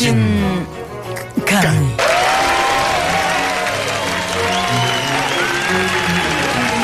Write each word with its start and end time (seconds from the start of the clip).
고급진 0.00 0.66
강의 1.44 1.96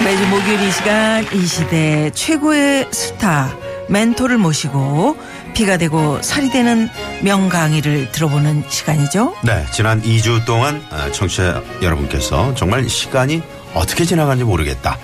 매주 0.05 0.27
목요일 0.29 0.61
이 0.61 0.70
시간 0.70 1.27
이 1.33 1.47
시대 1.47 2.10
최고의 2.10 2.88
스타 2.93 3.57
멘토를 3.88 4.37
모시고 4.37 5.16
피가 5.55 5.79
되고 5.79 6.21
살이 6.21 6.51
되는 6.51 6.91
명강의를 7.23 8.12
들어보는 8.12 8.65
시간이죠. 8.69 9.35
네, 9.43 9.65
지난 9.73 10.02
2주 10.02 10.45
동안 10.45 10.85
아, 10.91 11.10
청취자 11.10 11.62
여러분께서 11.80 12.55
정말 12.55 12.87
시간이 12.87 13.43
어떻게 13.73 14.05
지나간지 14.05 14.45
모르겠다. 14.45 14.98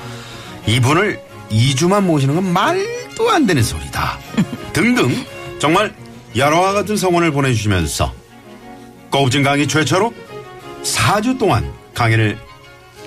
이분을 0.67 1.19
2주만 1.51 2.03
모시는 2.03 2.35
건 2.35 2.53
말도 2.53 3.31
안 3.31 3.47
되는 3.47 3.63
소리다. 3.63 4.19
등등 4.75 5.25
정말 5.59 5.95
여러와 6.37 6.73
같은 6.73 6.97
성원을 6.97 7.31
보내주시면서 7.33 8.13
고급진 9.11 9.43
강의 9.43 9.67
최초로 9.69 10.13
4주 10.83 11.39
동안 11.39 11.73
강의를 11.95 12.39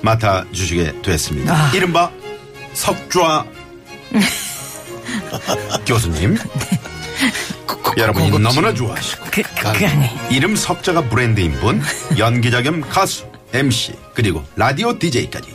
맡아주시게 0.02 1.02
됐습니다. 1.02 1.54
아. 1.56 1.72
이른바 1.74 2.12
석좌 2.74 3.46
교수님. 5.86 6.38
여러분이 7.98 8.30
너무나 8.40 8.74
좋아하시고 8.74 9.26
그, 9.32 9.42
그 9.42 9.64
강의. 9.64 10.12
이름 10.30 10.56
석자가 10.56 11.02
브랜드인 11.10 11.54
분, 11.60 11.82
연기자 12.18 12.62
겸 12.62 12.82
가수, 12.82 13.26
MC, 13.54 13.94
그리고 14.14 14.44
라디오 14.56 14.98
DJ까지. 15.00 15.50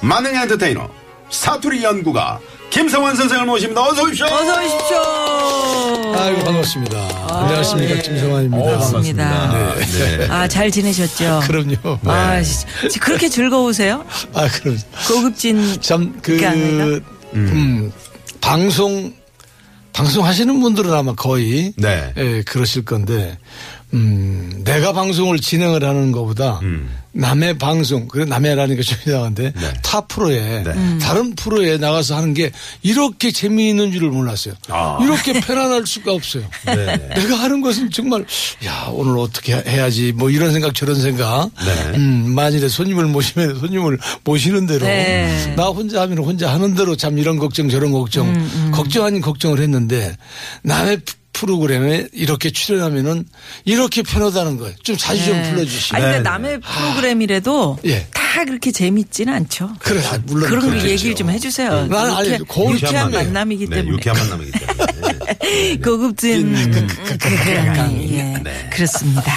만능 0.00 0.34
엔터테이너, 0.36 0.88
사투리 1.30 1.82
연구가 1.82 2.38
김성환 2.70 3.16
선생을 3.16 3.44
모십니다. 3.46 3.82
어서 3.82 4.02
오십시오. 4.04 4.26
어서 4.26 4.62
오십시오. 4.62 5.33
아이고 5.94 6.44
반갑습니다. 6.44 7.26
안녕하십니까 7.28 7.96
예. 7.96 8.02
김성환입니다. 8.02 8.64
반갑습니다. 8.64 9.74
네. 9.76 10.26
아, 10.28 10.48
잘 10.48 10.70
지내셨죠? 10.70 11.40
그럼요. 11.46 11.98
아, 12.04 12.42
씨, 12.42 12.66
그렇게 13.00 13.28
즐거우세요? 13.28 14.04
아 14.32 14.48
그럼 14.48 14.78
고급진 15.08 15.80
참그 15.80 16.40
강의가? 16.40 17.00
음, 17.34 17.92
방송 18.40 19.12
방송하시는 19.92 20.60
분들은 20.60 20.92
아마 20.92 21.14
거의 21.14 21.72
네. 21.76 22.12
예, 22.16 22.42
그러실 22.42 22.84
건데 22.84 23.38
음, 23.94 24.62
내가 24.64 24.92
방송을 24.92 25.38
진행을 25.38 25.84
하는 25.84 26.12
것보다 26.12 26.58
음. 26.62 26.90
남의 27.12 27.58
방송, 27.58 28.08
그래 28.08 28.24
남의라니까 28.24 28.82
좀 28.82 28.98
이상한데 29.06 29.52
네. 29.52 29.72
타 29.82 30.00
프로에 30.00 30.64
네. 30.64 30.70
음. 30.70 30.98
다른 31.00 31.34
프로에 31.36 31.78
나가서 31.78 32.16
하는 32.16 32.34
게 32.34 32.50
이렇게 32.82 33.30
재미있는 33.30 33.92
줄을 33.92 34.10
몰랐어요. 34.10 34.54
아. 34.68 34.98
이렇게 35.00 35.32
편안할 35.40 35.86
수가 35.86 36.12
없어요. 36.12 36.42
네. 36.66 37.08
내가 37.14 37.36
하는 37.36 37.60
것은 37.60 37.90
정말 37.90 38.26
야 38.64 38.88
오늘 38.92 39.16
어떻게 39.18 39.54
해야지 39.54 40.12
뭐 40.12 40.28
이런 40.28 40.52
생각 40.52 40.74
저런 40.74 41.00
생각. 41.00 41.50
네. 41.64 41.96
음, 41.96 42.34
만일에 42.34 42.68
손님을 42.68 43.04
모시면 43.06 43.60
손님을 43.60 43.98
모시는 44.24 44.66
대로 44.66 44.84
네. 44.84 45.54
나 45.56 45.66
혼자 45.66 46.02
하면 46.02 46.18
혼자 46.18 46.52
하는 46.52 46.74
대로 46.74 46.96
참 46.96 47.18
이런 47.18 47.38
걱정 47.38 47.68
저런 47.68 47.92
걱정 47.92 48.26
음, 48.26 48.70
걱정 48.74 49.04
아닌 49.04 49.20
걱정을 49.20 49.60
했는데 49.60 50.16
남의 50.62 50.98
프로그램에 51.34 52.06
이렇게 52.12 52.50
출연하면은 52.50 53.26
이렇게 53.66 54.02
편하다는 54.02 54.56
거예요. 54.56 54.74
좀 54.82 54.96
자주 54.96 55.26
좀 55.26 55.42
불러주시고. 55.42 55.96
아니, 55.96 56.04
근데 56.04 56.16
네, 56.18 56.22
남의 56.22 56.60
프로그램이라도 56.60 57.78
예. 57.84 58.06
다 58.14 58.44
그렇게 58.44 58.72
재밌지는 58.72 59.32
않죠. 59.34 59.70
그래, 59.80 60.00
아, 60.06 60.18
물론 60.24 60.48
그런 60.48 60.62
거 60.62 60.68
그렇겠죠. 60.70 60.90
얘기를 60.92 61.14
좀 61.14 61.28
해주세요. 61.30 61.86
나는 61.86 62.14
아니, 62.14 62.28
유쾌- 62.30 62.44
거울 62.48 62.74
유쾌한. 62.80 63.10
만남이기 63.10 63.68
네, 63.68 63.76
때문에. 63.76 63.96
유쾌한 63.96 64.18
만남이기 64.18 64.52
때문에. 64.52 65.76
고급진 65.84 66.70
그, 66.70 67.36
강의. 67.74 68.12
예, 68.14 68.22
네. 68.42 68.70
그렇습니다. 68.72 69.32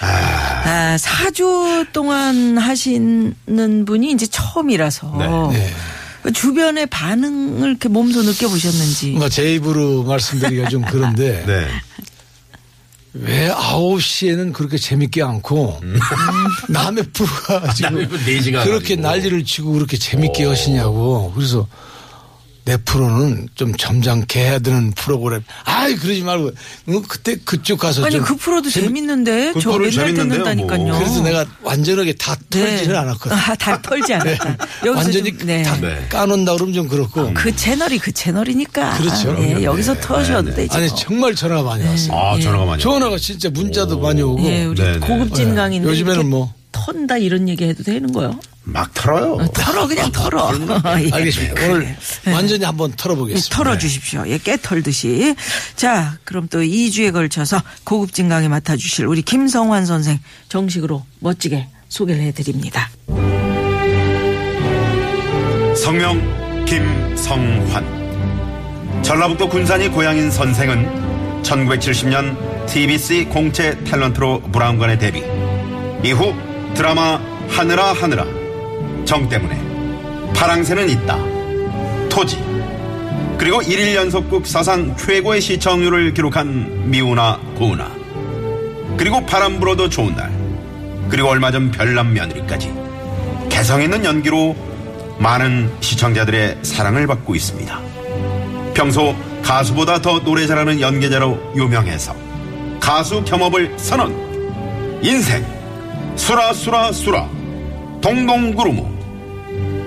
아, 0.00 0.96
4주 0.98 1.86
동안 1.92 2.58
하시는 2.58 3.34
분이 3.86 4.12
이제 4.12 4.26
처음이라서 4.26 5.50
네. 5.52 5.72
네. 6.26 6.32
그 6.32 6.32
주변의 6.32 6.86
반응을 6.86 7.68
이렇게 7.68 7.88
몸소 7.88 8.22
느껴보셨는지. 8.22 9.10
뭐제 9.12 9.54
입으로 9.54 10.02
말씀드리기가 10.04 10.68
좀 10.68 10.82
그런데 10.82 11.44
네. 11.46 11.68
왜 13.12 13.48
9시에는 13.50 14.52
그렇게 14.52 14.76
재밌게 14.76 15.22
않고 15.22 15.80
남의 16.68 17.04
프로가 17.14 17.72
지금 17.72 18.06
네 18.26 18.64
그렇게. 18.64 18.96
난리를 18.96 19.42
치고 19.44 19.72
그렇게 19.72 19.96
재밌게 19.96 20.44
하시냐고 20.44 21.32
그래서 21.34 21.66
내 22.66 22.76
프로는 22.78 23.48
좀 23.54 23.72
점잖게 23.76 24.40
해야 24.40 24.58
되는 24.58 24.90
프로그램. 24.90 25.40
아이 25.64 25.94
그러지 25.94 26.22
말고 26.22 26.50
응, 26.88 27.02
그때 27.08 27.36
그쪽 27.36 27.78
가서 27.78 28.04
아니 28.04 28.16
좀그 28.16 28.34
프로도 28.36 28.70
재밌는데 28.70 29.52
그저 29.52 29.70
프로 29.70 29.84
맨날 29.84 29.92
재밌는데요, 29.92 30.42
듣는다니까요. 30.42 30.86
뭐. 30.88 30.98
그래서 30.98 31.22
내가 31.22 31.46
완전하게 31.62 32.14
다 32.14 32.36
털지는 32.50 32.96
않았거든. 32.96 33.36
아, 33.36 33.54
다 33.54 33.80
털지 33.80 34.14
않았다. 34.14 34.56
여기서 34.84 34.96
완전히 34.96 35.38
좀, 35.38 35.46
네. 35.46 35.62
다 35.62 35.80
네. 35.80 36.06
까놓는다 36.08 36.54
그러면 36.54 36.74
좀 36.74 36.88
그렇고. 36.88 37.32
그 37.34 37.54
채널이 37.54 38.00
그 38.00 38.10
채널이니까. 38.10 38.98
그렇죠. 38.98 39.36
예, 39.38 39.62
여기서 39.62 39.94
네. 39.94 40.00
터셔도 40.00 40.50
네, 40.50 40.56
네. 40.56 40.62
되죠. 40.62 40.76
아니 40.76 40.88
정말 40.88 41.36
전화가 41.36 41.62
많이 41.62 41.86
왔어요. 41.86 42.18
아, 42.18 42.40
전화가 42.40 42.64
많이. 42.64 42.82
전화가 42.82 43.16
진짜 43.18 43.48
문자도 43.48 44.00
많이 44.00 44.22
오고. 44.22 44.42
예, 44.42 44.64
우리 44.64 44.82
네, 44.82 44.92
네. 44.94 44.98
고급진 44.98 45.50
네. 45.50 45.54
강인데 45.54 45.88
요즘에는 45.88 46.28
뭐. 46.28 46.52
턴다 46.72 47.16
이런 47.18 47.48
얘기 47.48 47.64
해도 47.64 47.84
되는 47.84 48.12
거요? 48.12 48.40
막 48.68 48.92
털어요. 48.94 49.38
털어 49.54 49.86
그냥 49.86 50.10
털어. 50.10 50.50
예. 51.00 51.10
알겠습니다. 51.12 51.54
오늘 51.70 51.96
완전히 52.26 52.64
한번 52.64 52.90
예, 52.90 52.96
털어보겠습니다. 52.96 53.56
털어주십시오. 53.56 54.24
예, 54.26 54.38
깨 54.38 54.56
털듯이. 54.56 55.36
자, 55.76 56.18
그럼 56.24 56.48
또 56.50 56.60
2주에 56.60 57.12
걸쳐서 57.12 57.62
고급진 57.84 58.28
강의 58.28 58.48
맡아주실 58.48 59.06
우리 59.06 59.22
김성환 59.22 59.86
선생 59.86 60.18
정식으로 60.48 61.04
멋지게 61.20 61.68
소개를 61.88 62.22
해드립니다. 62.22 62.90
성명 65.76 66.64
김성환. 66.66 67.94
전라북도 69.02 69.48
군산이 69.48 69.90
고향인 69.90 70.32
선생은 70.32 71.42
1970년 71.44 72.66
TBC 72.66 73.26
공채 73.26 73.76
탤런트로 73.84 74.50
브라운관에 74.52 74.98
데뷔. 74.98 75.22
이후 76.02 76.34
드라마 76.74 77.20
하늘아 77.48 77.92
하늘아, 77.92 78.24
정 79.06 79.28
때문에, 79.28 79.58
파랑새는 80.34 80.90
있다, 80.90 81.16
토지, 82.10 82.36
그리고 83.38 83.60
1일 83.60 83.94
연속극 83.94 84.46
사상 84.46 84.94
최고의 84.96 85.40
시청률을 85.40 86.12
기록한 86.12 86.90
미우나 86.90 87.40
고우나, 87.56 87.90
그리고 88.96 89.24
바람 89.24 89.58
불어도 89.58 89.88
좋은 89.88 90.14
날, 90.14 90.30
그리고 91.08 91.28
얼마 91.28 91.50
전 91.50 91.70
별남 91.70 92.12
며느리까지 92.12 92.74
개성 93.48 93.80
있는 93.80 94.04
연기로 94.04 94.56
많은 95.18 95.72
시청자들의 95.80 96.58
사랑을 96.62 97.06
받고 97.06 97.34
있습니다. 97.34 97.80
평소 98.74 99.14
가수보다 99.42 100.00
더 100.00 100.20
노래 100.22 100.46
잘하는 100.46 100.80
연기자로 100.80 101.52
유명해서 101.56 102.14
가수 102.80 103.22
겸업을 103.24 103.74
선언. 103.78 105.00
인생. 105.02 105.44
수라 106.16 106.52
수라 106.52 106.92
수라. 106.92 107.28
동동구루무 108.00 108.95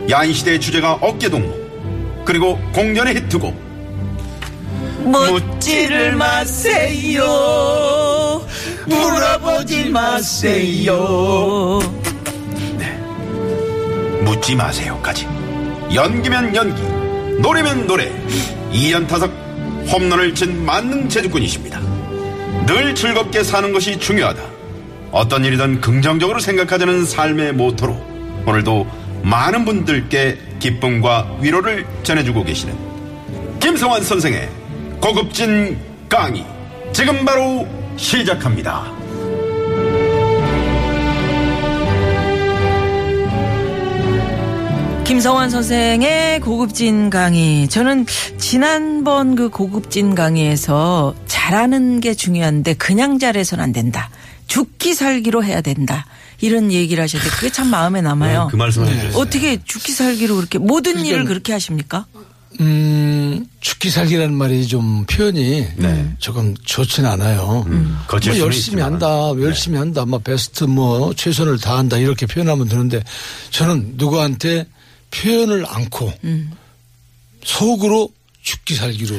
야인시대의 0.10 0.60
주제가 0.60 0.94
어깨동무 0.94 1.54
그리고 2.26 2.60
공연의 2.74 3.16
히트곡. 3.16 3.70
묻지를 5.04 6.16
마세요. 6.16 7.24
물어보지 8.86 9.90
마세요. 9.90 11.80
묻지 14.22 14.56
마세요까지. 14.56 15.28
연기면 15.94 16.56
연기 16.56 16.82
노래면 17.42 17.88
노래. 17.88 18.12
이연타석 18.72 19.32
홈런을 19.92 20.36
친 20.36 20.66
만능 20.66 21.10
제주꾼이십니다. 21.10 21.80
늘 22.68 22.94
즐겁게 22.94 23.44
사는 23.44 23.72
것이 23.74 23.98
중요하다. 24.00 24.42
어떤 25.12 25.44
일이든 25.46 25.82
긍정적으로 25.82 26.40
생각하자는 26.40 27.06
삶의 27.06 27.54
모토로 27.54 28.00
오늘도 28.46 28.99
많은 29.24 29.66
분들께 29.66 30.38
기쁨과 30.60 31.38
위로를 31.42 31.86
전해주고 32.04 32.44
계시는 32.44 32.75
김성환 33.60 34.04
선생의 34.04 34.50
고급진 35.01 35.77
강의 36.07 36.45
지금 36.94 37.24
바로 37.25 37.68
시작합니다. 37.98 39.00
김성환 45.10 45.50
선생의 45.50 46.39
고급진 46.39 47.10
강의. 47.10 47.68
저는 47.68 48.06
지난번 48.38 49.36
그 49.36 49.50
고급진 49.50 50.13
강의에서 50.13 51.15
잘하는 51.25 52.00
게 52.00 52.13
중요한데 52.13 52.75
그냥 52.75 53.18
잘해서는 53.18 53.63
안 53.63 53.72
된다. 53.72 54.12
죽기 54.45 54.94
살기로 54.94 55.44
해야 55.44 55.62
된다. 55.62 56.06
이런 56.41 56.71
얘기를 56.71 57.03
하셨는데 57.03 57.36
그게 57.36 57.51
참 57.51 57.68
마음에 57.68 58.01
남아요. 58.01 58.50
그 58.51 58.56
말씀을 58.56 58.88
해주셨어요. 58.88 59.21
어떻게 59.21 59.59
죽기 59.63 59.91
살기로 59.91 60.36
그렇게 60.36 60.57
모든 60.57 60.94
그러니까 60.94 61.13
일을 61.13 61.25
그렇게 61.25 61.53
하십니까? 61.53 62.06
음, 62.62 63.45
죽기 63.62 63.89
살기라는 63.89 64.33
말이 64.33 64.68
좀 64.68 65.06
표현이 65.06 65.68
조금 66.18 66.56
좋진 66.65 67.06
않아요. 67.06 67.65
거칠 68.07 68.33
뭐 68.33 68.41
열심히 68.41 68.81
있지만. 68.81 68.94
한다, 68.94 69.07
열심히 69.41 69.77
한다, 69.77 70.06
뭐 70.06 70.19
베스트 70.19 70.63
뭐 70.65 71.13
최선을 71.13 71.59
다한다 71.59 71.97
이렇게 71.97 72.25
표현하면 72.25 72.68
되는데 72.68 73.03
저는 73.51 73.94
누구한테 73.95 74.65
표현을 75.12 75.65
않고 75.68 76.12
속으로 77.44 78.09
죽기 78.41 78.75
살기로 78.75 79.15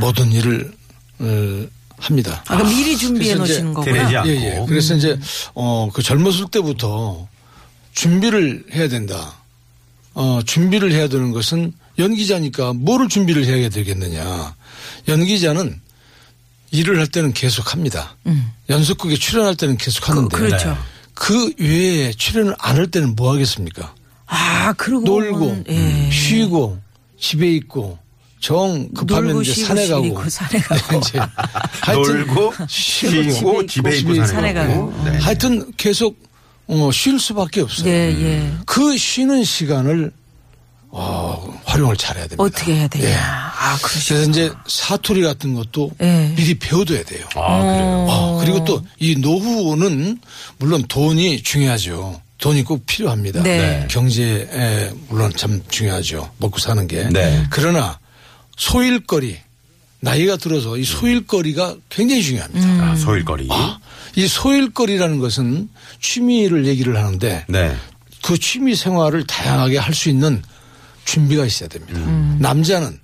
모든 0.00 0.30
일을 0.32 0.72
어, 1.18 1.66
합니다. 2.04 2.42
아, 2.48 2.56
그럼 2.56 2.68
미리 2.70 2.96
준비해 2.96 3.34
놓으시는 3.34 3.74
거구나. 3.74 4.18
않고. 4.18 4.28
예, 4.28 4.34
예. 4.60 4.64
그래서 4.68 4.94
이제, 4.94 5.18
어, 5.54 5.88
그 5.92 6.02
젊었을 6.02 6.46
때부터 6.50 7.26
준비를 7.92 8.64
해야 8.74 8.88
된다. 8.88 9.34
어, 10.14 10.40
준비를 10.44 10.92
해야 10.92 11.08
되는 11.08 11.32
것은 11.32 11.72
연기자니까 11.98 12.72
뭐를 12.74 13.08
준비를 13.08 13.44
해야 13.46 13.68
되겠느냐. 13.68 14.54
연기자는 15.08 15.80
일을 16.70 16.98
할 16.98 17.06
때는 17.06 17.32
계속 17.32 17.72
합니다. 17.72 18.16
연속극에 18.68 19.14
출연할 19.16 19.54
때는 19.56 19.76
계속 19.76 20.08
하는데. 20.08 20.26
음. 20.26 20.28
그, 20.28 20.46
그렇죠. 20.46 20.76
그 21.14 21.52
외에 21.58 22.10
출연을 22.12 22.54
안 22.58 22.76
할 22.76 22.88
때는 22.88 23.14
뭐 23.16 23.32
하겠습니까? 23.32 23.94
아, 24.26 24.72
그러고 24.74 25.04
놀고, 25.06 25.64
예. 25.68 26.10
쉬고, 26.10 26.78
집에 27.20 27.48
있고, 27.54 27.98
정 28.44 28.88
급하면 28.94 29.40
이제 29.40 29.54
산에 29.64 29.88
가고. 29.88 30.28
산에 30.28 30.60
가고. 30.68 30.98
이제 30.98 31.18
하여튼 31.80 32.12
놀고 32.26 32.52
쉬고 32.68 33.66
집에 33.66 33.96
있고 33.96 34.12
집에 34.14 34.26
산에. 34.26 34.52
가고. 34.52 34.92
네. 35.04 35.16
하여튼 35.18 35.72
계속 35.78 36.18
어, 36.66 36.90
쉴 36.92 37.18
수밖에 37.18 37.62
없어요. 37.62 37.88
예, 37.88 38.10
예. 38.10 38.52
그 38.66 38.98
쉬는 38.98 39.44
시간을 39.44 40.12
어, 40.90 41.58
활용을 41.64 41.96
잘해야 41.96 42.24
됩니다. 42.26 42.42
어떻게 42.44 42.74
해야 42.74 42.86
되냐. 42.88 43.08
예. 43.08 43.14
아, 43.16 43.76
그러시죠. 43.82 44.14
그래서 44.14 44.30
이제 44.30 44.52
사투리 44.66 45.22
같은 45.22 45.54
것도 45.54 45.90
예. 46.02 46.32
미리 46.36 46.54
배워둬야 46.58 47.02
돼요. 47.04 47.26
아, 47.34 47.58
그래요. 47.62 48.06
어, 48.10 48.38
그리고 48.40 48.64
또 48.64 48.82
이 49.00 49.16
노후는 49.16 50.18
물론 50.58 50.84
돈이 50.86 51.42
중요하죠. 51.42 52.20
돈이 52.38 52.62
꼭 52.64 52.84
필요합니다. 52.84 53.42
네. 53.42 53.86
경제에 53.90 54.90
물론 55.08 55.32
참 55.34 55.62
중요하죠. 55.70 56.30
먹고 56.38 56.58
사는 56.58 56.86
게. 56.86 57.08
네. 57.10 57.42
그러나 57.50 57.98
소일거리 58.56 59.38
나이가 60.00 60.36
들어서 60.36 60.76
이 60.76 60.84
소일거리가 60.84 61.76
굉장히 61.88 62.22
중요합니다. 62.22 62.66
아, 62.84 62.96
소일거리. 62.96 63.48
아, 63.50 63.78
이 64.16 64.26
소일거리라는 64.28 65.18
것은 65.18 65.68
취미를 66.00 66.66
얘기를 66.66 66.96
하는데 66.96 67.44
네. 67.48 67.76
그 68.22 68.38
취미 68.38 68.74
생활을 68.74 69.26
다양하게 69.26 69.78
할 69.78 69.94
수 69.94 70.08
있는 70.10 70.42
준비가 71.04 71.44
있어야 71.46 71.68
됩니다. 71.68 71.98
음. 72.00 72.38
남자는 72.40 72.98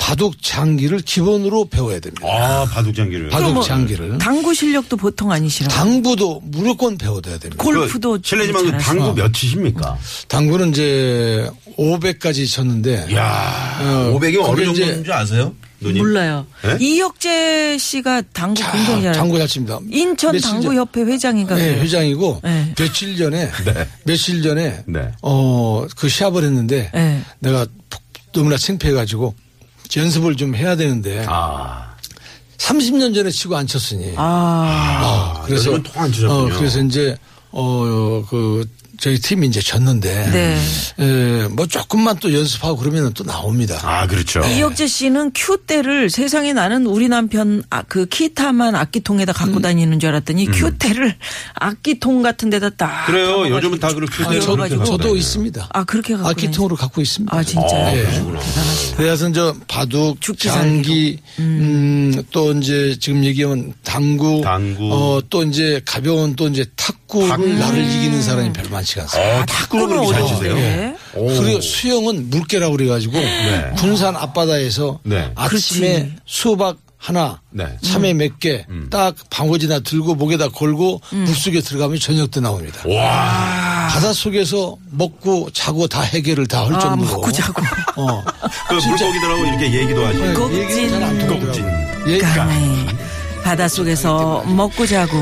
바둑 0.00 0.42
장기를 0.42 1.00
기본으로 1.00 1.66
배워야 1.66 2.00
됩니다. 2.00 2.26
아, 2.26 2.64
바둑 2.64 2.96
장기를. 2.96 3.28
바둑 3.28 3.52
뭐 3.52 3.62
장기를. 3.62 4.16
당구 4.16 4.54
실력도 4.54 4.96
보통 4.96 5.30
아니시라고. 5.30 5.72
당구도 5.72 6.40
무조건 6.46 6.96
배워둬야 6.96 7.38
됩니다. 7.38 7.62
골프도 7.62 8.12
그, 8.12 8.20
실례지만 8.24 8.64
그. 8.72 8.78
당구 8.78 9.14
몇 9.14 9.30
치십니까? 9.32 9.98
당구는 10.26 10.70
이제 10.70 11.48
500까지 11.78 12.50
쳤는데 12.50 13.14
야 13.14 13.78
어, 13.82 14.18
500이 14.18 14.42
어느 14.42 14.56
그게 14.56 14.70
이제 14.70 14.82
정도인 14.84 15.04
줄 15.04 15.12
아세요? 15.12 15.54
누님? 15.80 15.98
몰라요. 15.98 16.46
네? 16.62 16.76
이혁재 16.80 17.76
씨가 17.78 18.22
당구 18.32 18.60
자, 18.60 18.72
굉장히 18.72 19.02
잘. 19.02 19.12
당구 19.12 19.38
잘 19.38 19.46
칩니다. 19.46 19.80
인천 19.90 20.38
당구협회 20.40 21.02
회장인가. 21.02 21.54
네, 21.56 21.66
그래요. 21.68 21.82
회장이고 21.82 22.40
네. 22.42 22.74
며칠 22.76 23.16
전에 23.16 23.50
네. 23.64 23.88
며칠 24.04 24.42
전에 24.42 24.82
네. 24.86 25.12
어그 25.20 26.08
시합을 26.08 26.42
했는데 26.44 26.90
네. 26.94 27.22
내가 27.38 27.66
너무나 28.32 28.56
창피해가지고 28.56 29.34
연습을 29.96 30.36
좀 30.36 30.54
해야 30.54 30.76
되는데 30.76 31.24
아. 31.28 31.94
30년 32.58 33.14
전에 33.14 33.30
치고 33.30 33.56
안 33.56 33.66
쳤으니 33.66 34.12
아, 34.16 34.22
아, 35.38 35.42
그래서 35.44 35.82
통안 35.82 36.12
치셨군요. 36.12 36.54
어, 36.54 36.58
그래서 36.58 36.80
이제 36.82 37.16
어 37.50 38.22
그 38.28 38.64
저희 39.00 39.18
팀이 39.18 39.46
이제 39.46 39.60
졌는데 39.60 40.30
네. 40.30 40.58
에, 40.98 41.48
뭐 41.48 41.66
조금만 41.66 42.18
또 42.20 42.32
연습하고 42.34 42.76
그러면 42.76 43.12
또 43.14 43.24
나옵니다. 43.24 43.80
아, 43.82 44.06
그렇죠. 44.06 44.40
이혁재 44.40 44.86
씨는 44.86 45.32
큐대를 45.34 46.10
세상에 46.10 46.52
나는 46.52 46.86
우리 46.86 47.08
남편 47.08 47.62
아, 47.70 47.82
그 47.82 48.04
키타만 48.04 48.74
악기통에다 48.74 49.32
갖고 49.32 49.56
음. 49.56 49.62
다니는 49.62 50.00
줄 50.00 50.10
알았더니 50.10 50.46
큐대를 50.46 51.16
악기통 51.54 52.20
같은 52.20 52.50
데다 52.50 52.68
딱. 52.70 53.06
그래요. 53.06 53.48
요즘은 53.48 53.80
다 53.80 53.92
그렇게 53.94 54.22
아, 54.22 54.30
네, 54.30 54.38
저, 54.40 54.54
저도 54.54 54.62
하거든요. 54.64 55.16
있습니다. 55.16 55.68
아 55.72 55.84
그렇게 55.84 56.12
갖고 56.14 56.28
악기통으로 56.28 56.76
갖고 56.76 57.00
있습니다. 57.00 57.34
아 57.34 57.42
진짜요? 57.42 57.86
아, 57.86 57.96
예. 57.96 58.02
그러시구나. 58.02 58.38
대단하시다. 58.40 58.96
그래서 58.98 59.32
저 59.32 59.56
바둑, 59.66 60.20
죽기 60.20 60.48
장기, 60.48 61.18
음, 61.38 62.22
또 62.30 62.52
이제 62.52 62.96
지금 63.00 63.24
얘기하면 63.24 63.72
당구, 63.82 64.42
당구. 64.44 64.92
어, 64.92 65.22
또 65.30 65.42
이제 65.42 65.80
가벼운 65.86 66.36
또 66.36 66.48
이제 66.48 66.66
탁구 66.76 66.99
를 67.18 67.58
나를 67.58 67.82
이기는 67.84 68.22
사람이 68.22 68.52
별로 68.52 68.70
많지가 68.70 69.02
않습니다. 69.02 69.40
어, 69.40 69.44
탁구를 69.46 69.88
탁구는 69.96 70.12
잘. 70.12 70.26
치세요? 70.26 70.94
오. 71.14 71.26
그리고 71.26 71.60
수영은 71.60 72.30
물개라고 72.30 72.76
그래가지고 72.76 73.18
군산 73.76 74.16
앞바다에서 74.16 75.00
네. 75.04 75.32
아침에. 75.34 76.10
수박 76.26 76.76
하나, 77.02 77.40
네. 77.48 77.64
참외 77.82 78.12
몇 78.12 78.38
개, 78.38 78.66
딱 78.90 79.14
방어지나 79.30 79.78
들고 79.80 80.16
목에다 80.16 80.50
걸고 80.50 81.00
음. 81.14 81.18
물속에 81.24 81.62
들어가면 81.62 81.98
저녁 81.98 82.30
때 82.30 82.40
나옵니다. 82.40 82.82
바닷속에서 83.90 84.76
먹고 84.90 85.48
자고 85.52 85.86
다 85.88 86.02
해결을 86.02 86.46
다할 86.46 86.74
아, 86.74 86.78
정도로. 86.78 87.10
먹고 87.16 87.32
자고. 87.32 87.62
어. 87.96 88.22
그 88.68 88.74
물고기들하고 88.74 89.44
이렇게 89.46 89.72
얘기도 89.80 90.04
하시고. 90.06 90.34
고급진 90.34 90.60
얘기는 90.62 90.90
잘안 90.90 91.26
고급진. 91.26 91.62
들어오더라고요. 91.64 92.12
예. 92.14 92.18
강의. 92.18 92.86
바닷속에서 93.44 94.44
먹고 94.44 94.86
자고. 94.86 95.12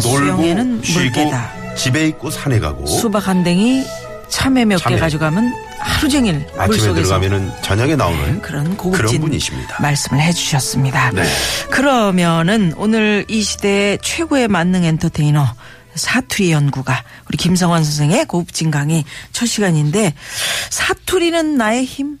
수영에는 0.00 0.70
놀고, 0.70 0.82
쉬고, 0.84 0.98
물개다. 1.00 1.74
집에 1.76 2.06
있고 2.08 2.30
산에 2.30 2.58
가고. 2.58 2.86
수박 2.86 3.28
한 3.28 3.42
댕이 3.44 3.84
참외 4.28 4.64
몇 4.64 4.78
개 4.78 4.84
참외. 4.84 4.98
가져가면 4.98 5.52
하루 5.78 6.08
종일 6.08 6.46
아침에 6.56 6.66
물속에서 6.66 6.94
들어가면은 6.94 7.50
저녁에 7.62 7.96
나오는 7.96 8.40
그런 8.42 8.76
고급진 8.76 9.06
그런 9.06 9.20
분이십니다. 9.22 9.80
말씀을 9.82 10.20
해주셨습니다. 10.22 11.10
네. 11.12 11.24
그러면은 11.70 12.72
오늘 12.76 13.24
이 13.28 13.42
시대의 13.42 13.98
최고의 14.02 14.48
만능 14.48 14.84
엔터테이너 14.84 15.44
사투리 15.94 16.52
연구가 16.52 17.02
우리 17.28 17.36
김성환 17.38 17.82
선생의 17.82 18.26
고급진 18.26 18.70
강의 18.70 19.04
첫 19.32 19.46
시간인데 19.46 20.14
사투리는 20.70 21.56
나의 21.56 21.84
힘? 21.84 22.18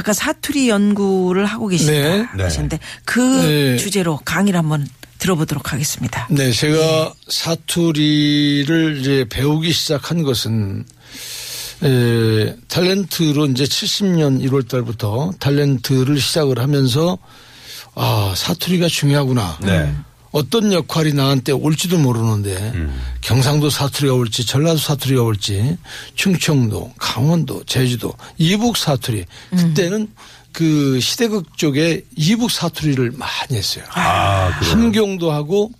아까 0.00 0.14
사투리 0.14 0.70
연구를 0.70 1.44
하고 1.44 1.68
계시다 1.68 1.92
네. 1.92 2.26
네. 2.34 2.42
하시는데 2.42 2.78
그 3.04 3.20
네. 3.20 3.76
주제로 3.76 4.18
강의를 4.24 4.58
한번 4.58 4.88
들어보도록 5.18 5.74
하겠습니다. 5.74 6.26
네, 6.30 6.50
제가 6.50 7.12
사투리를 7.28 8.98
이제 8.98 9.26
배우기 9.28 9.70
시작한 9.72 10.22
것은 10.22 10.86
에, 11.82 12.56
탤런트로 12.68 13.50
이제 13.50 13.64
70년 13.64 14.42
1월 14.48 14.66
달부터 14.66 15.32
탤런트를 15.38 16.18
시작을 16.18 16.58
하면서 16.58 17.18
아, 17.94 18.32
사투리가 18.34 18.88
중요하구나. 18.88 19.58
네. 19.60 19.94
어떤 20.32 20.72
역할이 20.72 21.12
나한테 21.12 21.52
올지도 21.52 21.98
모르는데 21.98 22.72
경상도 23.20 23.68
사투리가 23.70 24.14
올지 24.14 24.46
전라도 24.46 24.78
사투리가 24.78 25.22
올지 25.22 25.76
충청도 26.14 26.94
강원도 26.98 27.64
제주도 27.64 28.14
이북 28.38 28.76
사투리 28.76 29.24
그때는 29.50 30.08
그 30.52 30.98
시대극 31.00 31.56
쪽에 31.56 32.04
이북 32.16 32.50
사투리를 32.50 33.12
많이 33.12 33.56
했어요. 33.56 33.84
아? 33.94 34.50
함경도 34.62 35.30
하고 35.30 35.70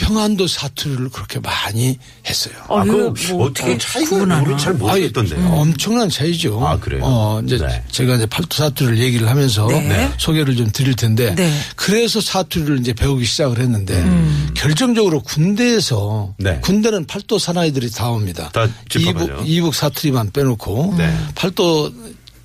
평안도 0.00 0.46
사투리를 0.46 1.10
그렇게 1.10 1.38
많이 1.40 1.98
했어요. 2.26 2.54
아, 2.68 2.82
이거 2.86 3.12
그뭐 3.12 3.46
어떻게 3.46 3.76
차이가? 3.76 4.16
우리 4.16 4.56
잘 4.58 4.72
모르겠던데요. 4.72 5.38
아니, 5.38 5.60
엄청난 5.60 6.08
차이죠. 6.08 6.66
아, 6.66 6.78
그래요? 6.78 7.02
어, 7.04 7.42
이제 7.44 7.58
네. 7.58 7.82
제가 7.90 8.16
이제 8.16 8.24
팔도 8.24 8.56
사투리를 8.56 8.98
얘기를 8.98 9.28
하면서 9.28 9.66
네. 9.66 10.10
소개를 10.16 10.56
좀 10.56 10.70
드릴 10.72 10.96
텐데 10.96 11.34
네. 11.34 11.52
그래서 11.76 12.20
사투리를 12.22 12.80
이제 12.80 12.94
배우기 12.94 13.26
시작을 13.26 13.58
했는데 13.58 13.94
음. 13.98 14.50
결정적으로 14.54 15.20
군대에서 15.20 16.34
네. 16.38 16.60
군대는 16.60 17.06
팔도 17.06 17.38
사나이들이 17.38 17.90
다 17.90 18.08
옵니다. 18.08 18.48
다. 18.54 18.68
이북, 18.98 19.42
이북 19.44 19.74
사투리만 19.74 20.30
빼놓고 20.32 20.94
네. 20.96 21.14
팔도 21.34 21.92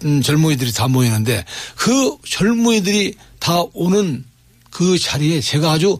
음, 0.04 0.22
젊은이들이 0.22 0.74
다 0.74 0.90
모이는데 0.90 1.46
그 1.76 2.18
젊은이들이 2.28 3.16
다 3.40 3.64
오는 3.74 4.26
그 4.72 5.00
자리에 5.00 5.40
제가 5.40 5.72
아주 5.72 6.00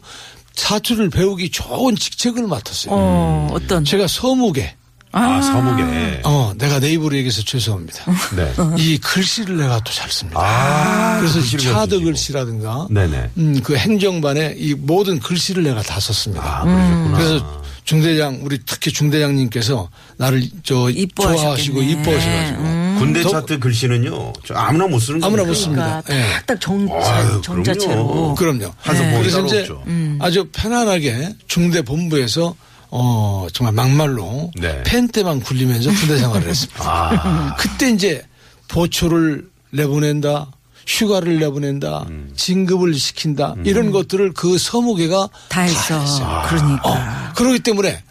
사투리를 0.56 1.10
배우기 1.10 1.50
좋은 1.50 1.94
직책을 1.96 2.46
맡았어요. 2.46 2.92
어, 2.94 3.48
어떤 3.52 3.84
제가 3.84 4.08
서무계. 4.08 4.74
아, 5.12 5.40
서무게. 5.40 6.20
어, 6.24 6.52
내가 6.58 6.78
내 6.80 6.90
입으로 6.92 7.14
얘기해서 7.16 7.40
죄송합니다. 7.42 8.04
네. 8.36 8.52
이 8.76 8.98
글씨를 8.98 9.56
내가 9.56 9.80
또 9.80 9.92
잘 9.92 10.10
씁니다. 10.10 10.40
아, 10.42 11.18
그래서 11.20 11.40
차드. 11.56 12.00
글씨라든가, 12.00 12.88
네네. 12.90 13.30
음, 13.38 13.60
그 13.62 13.76
행정반에 13.76 14.54
이 14.58 14.74
모든 14.74 15.18
글씨를 15.20 15.62
내가 15.62 15.80
다 15.82 16.00
썼습니다. 16.00 16.60
아, 16.60 16.64
그러셨구나. 16.64 17.16
그래서 17.18 17.62
중대장, 17.84 18.40
우리 18.42 18.58
특히 18.66 18.92
중대장님께서 18.92 19.88
나를 20.18 20.42
저 20.64 20.90
이뻐하셨겠네. 20.90 21.42
좋아하시고 21.42 21.82
이뻐하셔가지고 21.82 22.62
군대 22.98 23.22
더- 23.22 23.30
차트 23.30 23.58
글씨는요, 23.58 24.32
저 24.44 24.54
아무나 24.54 24.86
못 24.86 24.98
쓰는 25.00 25.22
아무나 25.22 25.42
거니까. 25.42 25.48
못 25.48 25.54
씁니다. 25.54 26.02
그러니까 26.04 26.14
예. 26.14 26.32
딱딱 26.40 26.60
정, 26.60 26.88
아유, 27.02 27.40
정자체로 27.42 28.34
그럼요. 28.34 28.34
그럼요. 28.34 28.72
보기 28.84 29.18
그래서 29.18 29.44
이제 29.46 29.60
없죠. 29.60 29.84
아주 30.20 30.48
편안하게 30.52 31.34
중대 31.48 31.82
본부에서 31.82 32.54
어 32.90 33.46
정말 33.52 33.74
막말로 33.74 34.50
네. 34.60 34.82
펜때만 34.84 35.40
굴리면서 35.40 35.90
군대 35.90 36.16
생활을 36.18 36.48
했습니다. 36.48 36.82
아. 36.84 37.56
그때 37.58 37.90
이제 37.90 38.22
보초를 38.68 39.48
내보낸다. 39.70 40.48
휴가를 40.88 41.40
내보낸다, 41.40 42.06
진급을 42.36 42.94
시킨다 42.94 43.56
이런 43.64 43.90
것들을 43.90 44.32
그 44.34 44.56
서무계가 44.56 45.28
다 45.48 45.62
했어. 45.62 45.98
했어요. 45.98 46.42
그러니까. 46.46 46.88
어, 46.88 47.32
그렇기 47.34 47.58
때문에 47.58 48.04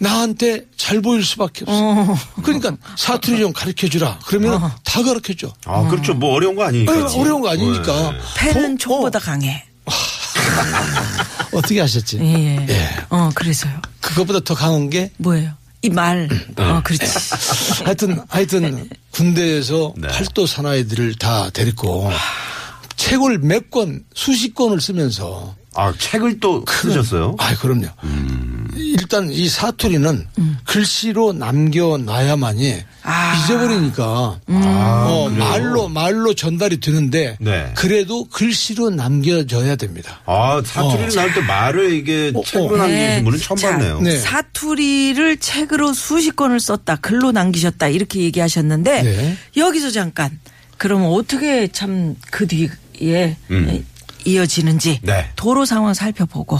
나한테 0.00 0.64
잘 0.76 1.00
보일 1.02 1.22
수밖에 1.22 1.64
없어. 1.66 2.16
그러니까 2.42 2.72
사투리 2.96 3.38
좀 3.38 3.52
가르쳐 3.52 3.86
주라. 3.86 4.18
그러면 4.26 4.58
다 4.82 5.02
가르쳐 5.02 5.34
줘. 5.34 5.52
아, 5.66 5.86
그렇죠. 5.88 6.14
뭐 6.14 6.34
어려운 6.34 6.56
거 6.56 6.64
아니니까. 6.64 6.92
어, 6.92 7.20
어려운 7.20 7.42
거 7.42 7.50
아니니까. 7.50 8.10
네. 8.12 8.18
펜은 8.38 8.74
어, 8.74 8.76
총보다 8.78 9.18
강해. 9.18 9.64
어떻게 11.52 11.80
하셨지? 11.80 12.18
예. 12.20 12.66
예. 12.68 12.88
어, 13.10 13.30
그래서요. 13.34 13.72
그것보다 14.00 14.40
더 14.40 14.54
강한 14.54 14.88
게 14.88 15.10
뭐예요? 15.18 15.52
이 15.82 15.90
말. 15.90 16.28
네. 16.28 16.62
어, 16.64 16.80
그렇지. 16.84 17.04
하여튼 17.84 18.20
하여튼 18.28 18.88
군대에서 19.12 19.92
네. 19.98 20.08
팔도 20.08 20.46
사나이들을 20.46 21.14
다 21.16 21.50
데리고 21.50 22.10
책을 22.96 23.38
몇 23.38 23.70
권 23.70 24.04
수십 24.14 24.54
권을 24.54 24.80
쓰면서 24.80 25.54
아, 25.74 25.92
책을 25.96 26.40
또 26.40 26.64
쓰셨어요? 26.68 27.36
아 27.38 27.54
그럼요. 27.56 27.86
일단 28.76 29.30
이 29.30 29.48
사투리는 29.48 30.26
글씨로 30.64 31.32
남겨놔야만이 31.32 32.82
아. 33.02 33.34
잊어버리니까 33.44 34.40
어, 34.46 35.30
말로 35.36 35.88
말로 35.88 36.34
전달이 36.34 36.80
되는데 36.80 37.36
네. 37.40 37.72
그래도 37.74 38.24
글씨로 38.26 38.90
남겨져야 38.90 39.76
됩니다. 39.76 40.20
아, 40.26 40.62
사투리를 40.64 41.10
어. 41.10 41.14
나올 41.14 41.32
때 41.34 41.40
말을 41.40 41.92
이게 41.92 42.32
어, 42.34 42.42
책으로 42.44 42.74
어. 42.74 42.78
남기신 42.78 43.24
분은 43.24 43.38
처음 43.38 43.56
자, 43.58 43.70
봤네요. 43.72 44.00
네. 44.00 44.16
사투리를 44.18 45.36
책으로 45.38 45.92
수십 45.92 46.36
권을 46.36 46.60
썼다. 46.60 46.96
글로 46.96 47.32
남기셨다. 47.32 47.88
이렇게 47.88 48.20
얘기하셨는데 48.20 49.02
네. 49.02 49.36
여기서 49.56 49.90
잠깐 49.90 50.38
그러면 50.78 51.08
어떻게 51.08 51.68
참 51.68 52.16
그 52.30 52.46
뒤에 52.46 53.36
음. 53.50 53.84
이어지는지 54.24 55.00
네. 55.02 55.30
도로 55.36 55.64
상황 55.64 55.94
살펴보고 55.94 56.58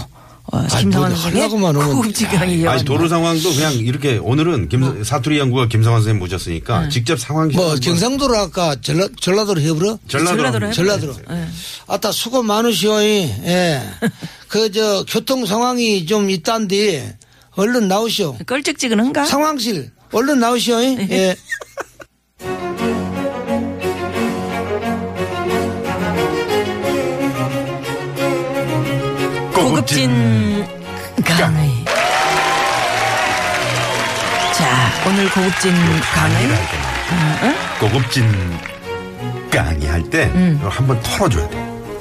어, 0.51 0.57
아니, 0.57 0.67
김성환 0.83 1.11
뭐 1.11 1.17
선생의 1.19 2.67
아니, 2.67 2.83
도로 2.83 3.07
상황도 3.07 3.53
그냥 3.53 3.73
이렇게 3.73 4.17
오늘은 4.17 4.67
김, 4.69 4.81
뭐. 4.81 5.03
사투리 5.03 5.39
연구가 5.39 5.67
김성환 5.67 6.01
선생님 6.01 6.19
모셨으니까 6.19 6.89
직접 6.89 7.17
상황 7.19 7.47
뭐 7.53 7.75
경상도로 7.75 8.35
할까 8.37 8.75
전라, 8.81 9.07
전라도로 9.19 9.61
해버려? 9.61 9.97
전라도로 10.09 10.71
전라도로. 10.73 11.13
해주세요. 11.13 11.47
아따 11.87 12.11
수고 12.11 12.43
많으시오. 12.43 13.01
예. 13.01 13.81
그 14.49 14.69
저 14.71 15.05
교통 15.07 15.45
상황이 15.45 16.05
좀 16.05 16.29
있단데 16.29 17.17
얼른 17.55 17.87
나오시오. 17.87 18.37
껄쩍지근한가? 18.45 19.25
상황실 19.25 19.91
얼른 20.11 20.39
나오시오. 20.39 20.81
예. 20.81 21.35
고급진 29.81 30.63
강의. 31.25 31.71
자, 34.53 34.91
오늘 35.07 35.27
고급진 35.31 35.73
강의. 36.13 36.49
고급진 37.79 38.31
깡이 39.49 39.87
할때 39.87 40.25
음. 40.35 40.59
한번 40.61 41.01
털어줘야 41.01 41.49
돼. 41.49 41.57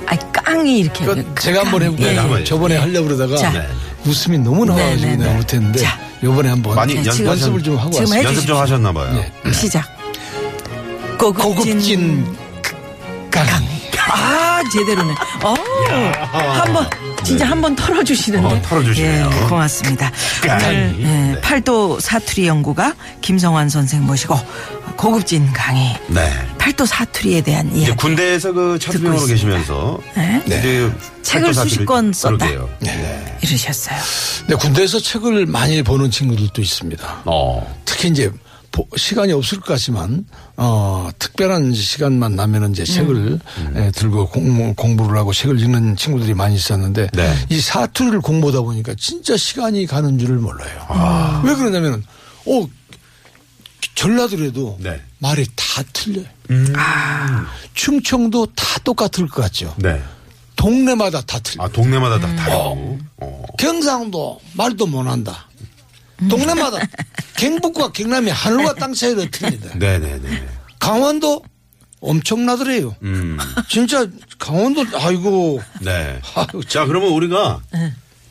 아이, 0.06 0.18
깡이 0.30 0.80
이렇게. 0.80 1.06
그 1.06 1.34
제가 1.40 1.60
한번 1.60 1.82
해볼게요. 1.82 2.08
예, 2.08 2.12
예. 2.12 2.18
한번 2.18 2.44
저번에 2.44 2.76
하려고 2.76 3.06
그러다가 3.08 3.36
자. 3.38 3.50
네. 3.50 3.66
웃음이 4.04 4.36
너무 4.38 4.66
나와가지고 4.66 5.00
네, 5.00 5.10
네, 5.12 5.16
내가 5.16 5.30
네. 5.30 5.36
못했는데 5.38 5.78
자. 5.80 5.98
요번에 6.22 6.50
한번 6.50 6.74
많이 6.76 6.92
네, 6.92 6.98
연습, 6.98 7.12
지금 7.12 7.30
연습을 7.30 7.62
좀 7.62 7.78
하고 7.78 7.96
왔어요. 7.96 8.18
해 8.20 8.24
연습 8.24 8.46
좀. 8.46 8.58
하셨나 8.58 8.92
봐요. 8.92 9.24
네. 9.42 9.52
시작. 9.52 9.86
고급진, 11.18 11.54
고급진 11.54 12.36
깡. 13.30 13.46
아 14.12 14.49
제대로네. 14.68 15.14
어, 15.42 15.54
한번 16.32 16.88
진짜 17.22 17.46
한 17.46 17.60
번 17.60 17.76
털어주시는데. 17.76 18.46
어, 18.46 18.62
털어주시네요. 18.62 19.30
예, 19.32 19.46
고맙습니다. 19.48 20.10
깡. 20.42 20.56
오늘 20.56 20.94
예, 21.00 21.04
네. 21.06 21.40
팔도 21.40 22.00
사투리 22.00 22.46
연구가 22.46 22.94
김성환 23.20 23.68
선생 23.68 24.04
모시고 24.06 24.38
고급진 24.96 25.52
강의. 25.52 25.98
네. 26.08 26.30
팔도 26.58 26.86
사투리에 26.86 27.40
대한 27.42 27.74
이야기. 27.74 27.94
군대에서 27.96 28.52
그 28.52 28.78
차투병으로 28.78 29.16
듣고 29.18 29.26
계시면서 29.28 29.98
네. 30.16 30.42
이제 30.46 30.90
책을 31.22 31.54
수십 31.54 31.84
권 31.86 32.12
썼다. 32.12 32.36
그러게요. 32.46 32.68
네. 32.80 33.38
이러셨어요. 33.42 33.98
네, 34.48 34.54
군대에서 34.56 35.00
책을 35.00 35.46
많이 35.46 35.82
보는 35.82 36.10
친구들도 36.10 36.60
있습니다. 36.60 37.22
어. 37.26 37.80
특히 37.84 38.08
이제 38.08 38.30
보- 38.30 38.36
시간이 38.96 39.32
없을 39.32 39.58
것 39.60 39.66
같지만 39.66 40.24
어 40.56 41.08
특별한 41.18 41.74
시간만 41.74 42.36
나면은 42.36 42.70
이제 42.72 42.84
책을 42.84 43.38
에, 43.74 43.90
들고 43.90 44.28
공, 44.28 44.74
공부를 44.74 45.18
하고 45.18 45.32
책을 45.32 45.60
읽는 45.60 45.96
친구들이 45.96 46.34
많이 46.34 46.54
있었는데 46.54 47.08
네. 47.12 47.34
이 47.48 47.60
사투리를 47.60 48.20
공부하다 48.20 48.62
보니까 48.62 48.94
진짜 48.98 49.36
시간이 49.36 49.86
가는 49.86 50.18
줄을 50.18 50.36
몰라요. 50.36 51.42
왜 51.44 51.54
그러냐면은 51.54 52.04
어 52.46 52.68
전라도에도 53.94 54.78
네. 54.80 55.00
말이 55.18 55.46
다 55.54 55.82
틀려요. 55.92 56.26
음. 56.50 56.72
충청도 57.74 58.46
다 58.54 58.78
똑같을 58.84 59.28
것 59.28 59.42
같죠. 59.42 59.74
네. 59.78 60.00
동네마다 60.56 61.20
다 61.22 61.38
틀려. 61.40 61.64
아, 61.64 61.68
동네마다 61.68 62.18
다 62.20 62.34
다르고. 62.36 62.98
어. 63.18 63.44
경상도 63.58 64.40
말도 64.54 64.86
못한다. 64.86 65.48
동네마다 66.28 66.78
경북과 67.36 67.92
경남이 67.92 68.30
하늘과 68.30 68.74
땅 68.74 68.92
사이로 68.94 69.30
틀리다. 69.30 69.76
네네네. 69.78 70.46
강원도 70.78 71.42
엄청나더래요. 72.00 72.96
음. 73.02 73.38
진짜 73.68 74.06
강원도 74.38 74.84
아이고 74.94 75.60
네. 75.82 76.20
아유, 76.34 76.62
자, 76.66 76.86
그러면 76.86 77.10
우리가 77.10 77.60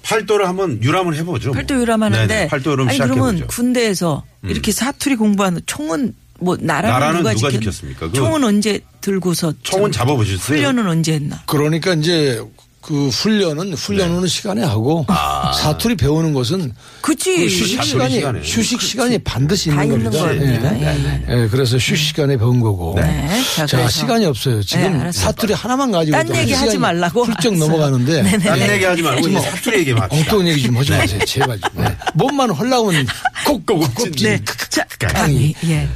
팔도를 0.04 0.48
한번 0.48 0.82
유람을 0.82 1.16
해보죠. 1.18 1.50
뭐. 1.50 1.56
팔도 1.56 1.80
유람하는데. 1.80 2.48
팔도 2.48 2.72
유람 2.72 2.88
아니 2.90 2.98
그러면 2.98 3.16
시작해 3.16 3.32
보죠. 3.32 3.44
음. 3.46 3.48
군대에서 3.48 4.24
이렇게 4.44 4.72
사투리 4.72 5.16
공부하는 5.18 5.62
총은 5.66 6.16
뭐 6.42 6.58
나라는, 6.60 6.90
나라는 6.90 7.18
누가, 7.20 7.34
누가 7.34 7.50
지켰- 7.50 7.60
지켰습니까? 7.60 8.08
그 8.08 8.14
총은 8.14 8.44
언제 8.44 8.80
들고서 9.02 9.54
총은 9.62 9.92
참 9.92 10.08
잡아보셨어요? 10.08 10.58
훈련은 10.58 10.88
언제 10.88 11.14
했나? 11.14 11.44
그러니까 11.46 11.94
이제 11.94 12.42
그 12.82 13.10
훈련은 13.10 13.74
훈련하는 13.74 14.28
시간에 14.28 14.64
하고 14.64 15.06
사투리 15.54 15.96
배우는 15.96 16.34
것은 16.34 16.74
그치. 17.02 17.36
그 17.36 17.44
휴식 17.44 17.84
시간이 17.84 18.14
시간에. 18.16 18.40
휴식 18.40 18.82
시간이 18.82 19.18
반드시 19.20 19.70
다 19.70 19.84
있는 19.84 20.04
겁니다. 20.06 20.26
겁니다. 20.26 20.80
예. 20.80 21.26
예, 21.30 21.44
예, 21.44 21.48
그래서 21.50 21.76
휴식 21.76 21.98
시간에 21.98 22.38
배운 22.38 22.62
거고. 22.62 22.96
네. 23.00 23.42
자, 23.56 23.66
자. 23.66 23.88
시간이 23.90 24.26
없어요. 24.26 24.64
지금 24.64 25.04
네. 25.04 25.12
사투리 25.12 25.54
하나만 25.54 25.92
가지고 25.92 26.18
딴 26.18 26.36
얘기 26.36 26.54
하지 26.54 26.78
말라고. 26.78 27.26
훌쩍 27.26 27.50
알았어요. 27.54 27.68
넘어가는데 27.68 28.24
네네. 28.24 28.44
딴 28.46 28.60
얘기 28.72 28.86
하지 28.86 29.02
말고 29.02 29.40
사투리 29.40 29.80
얘기만 29.80 30.04
합시다. 30.04 30.22
엉뚱한 30.22 30.48
얘기 30.48 30.64
좀 30.64 30.78
하지 30.78 30.92
마세요. 30.92 31.20
제발. 31.26 31.60
좀. 31.60 31.84
네. 31.84 31.98
몸만 32.16 32.50
헐라면 32.50 33.08
꼭 33.46 33.66
고급진 33.66 34.12
네. 34.24 34.42
자, 34.70 34.86
강의. 35.00 35.54
예. 35.66 35.88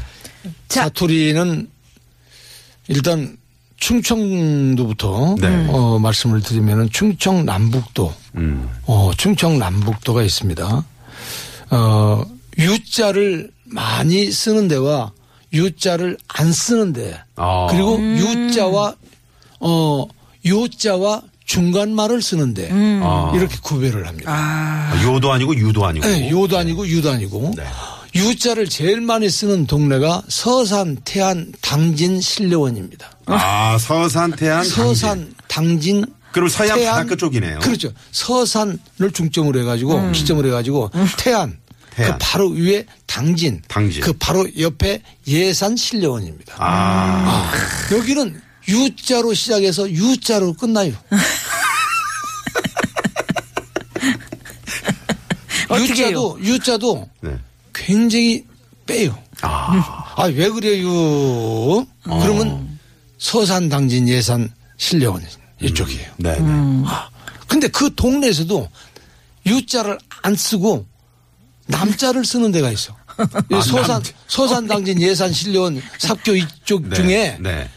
자. 0.68 0.84
사투리는 0.84 1.70
일단 2.90 3.38
충청도부터 3.78 5.36
네. 5.40 5.68
어, 5.70 6.00
말씀을 6.00 6.42
드리면은 6.42 6.90
충청 6.92 7.46
남북도 7.46 8.14
음. 8.36 8.70
어, 8.86 9.12
충청 9.18 9.58
남북도가 9.60 10.24
있습니다. 10.24 10.86
어, 11.72 12.26
U자를 12.58 13.52
많이 13.66 14.32
쓰는 14.32 14.68
데와 14.68 15.12
U자를 15.54 16.18
안 16.28 16.52
쓰는 16.52 16.94
데 16.94 17.20
아. 17.36 17.68
그리고 17.70 18.00
U자와 18.00 18.96
어, 19.60 20.08
요자와 20.46 21.22
중간 21.46 21.94
말을 21.94 22.22
쓰는데 22.22 22.70
아. 23.04 23.32
이렇게 23.36 23.58
구별을 23.62 24.08
합니다. 24.08 24.32
아, 24.34 25.04
요도 25.04 25.32
아니고 25.32 25.56
유도 25.56 25.86
아니고. 25.86 26.06
네, 26.06 26.30
요도 26.30 26.58
아니고 26.58 26.88
유도 26.88 27.12
아니고 27.12 27.54
네. 27.56 27.64
U자를 28.16 28.70
제일 28.70 29.02
많이 29.02 29.30
쓰는 29.30 29.66
동네가 29.66 30.24
서산, 30.28 30.98
태안, 31.04 31.52
당진, 31.62 32.22
신려원입니다. 32.22 33.12
아, 33.26 33.78
서산, 33.80 34.32
태안, 34.32 34.58
당진. 34.58 34.74
서산, 34.76 35.34
당진, 35.48 36.06
그럼 36.32 36.48
서해안 36.48 36.78
태안, 36.80 36.94
바닷가 36.96 37.16
쪽이네요. 37.16 37.60
그렇죠. 37.60 37.92
서산을 38.12 38.78
중점으로 39.14 39.60
해가지고 39.62 40.12
기점으로 40.12 40.50
해가지고 40.50 40.92
태안, 41.18 41.58
태안. 41.96 42.12
그 42.12 42.18
바로 42.20 42.50
위에 42.50 42.86
당진, 43.08 43.62
당진. 43.68 44.02
그 44.02 44.14
바로 44.14 44.46
옆에 44.60 45.02
예산 45.28 45.76
신려원입니다. 45.76 46.56
아. 46.60 47.52
여기는 47.92 48.40
U자로 48.68 49.34
시작해서 49.34 49.90
U자로 49.90 50.54
끝나요. 50.54 50.94
어떻게 55.70 56.10
U자도 56.10 56.38
U자도 56.42 57.10
네. 57.22 57.38
굉장히 57.74 58.46
빼요. 58.86 59.18
아. 59.42 60.14
아, 60.16 60.26
왜 60.26 60.50
그래요? 60.50 61.86
그러면 62.04 62.78
서산, 63.18 63.70
당진, 63.70 64.08
예산, 64.08 64.52
신려원 64.78 65.24
이쪽이에요. 65.62 66.12
네. 66.18 66.40
네. 66.40 66.84
아, 66.86 67.10
근데 67.48 67.68
그 67.68 67.94
동네에서도 67.96 68.70
U자를 69.46 69.98
안 70.22 70.36
쓰고 70.36 70.86
남자를 71.68 72.26
쓰는 72.26 72.52
데가 72.52 72.72
있어. 72.72 72.96
이 73.52 73.62
서산, 73.62 74.02
서산, 74.28 74.68
당진, 74.68 75.02
예산, 75.02 75.32
신려원, 75.32 75.82
삽교 76.00 76.36
이쪽 76.36 76.88
네. 76.90 76.96
중에 76.96 77.38
네. 77.40 77.70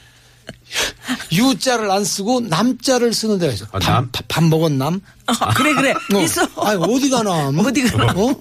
U자를 1.33 1.91
안 1.91 2.05
쓰고 2.05 2.41
남자를 2.41 3.13
쓰는 3.13 3.39
데가 3.39 3.53
있어. 3.53 3.67
아, 3.73 3.79
밥, 3.79 3.93
남? 3.93 4.09
밥, 4.13 4.25
밥 4.29 4.45
먹은 4.45 4.79
남? 4.79 5.01
아, 5.27 5.51
그래 5.55 5.75
그래 5.75 5.95
어. 6.15 6.21
있어. 6.21 6.43
아니, 6.63 6.83
어디가 6.83 7.23
남? 7.23 7.59
어디가 7.59 8.05
어? 8.17 8.35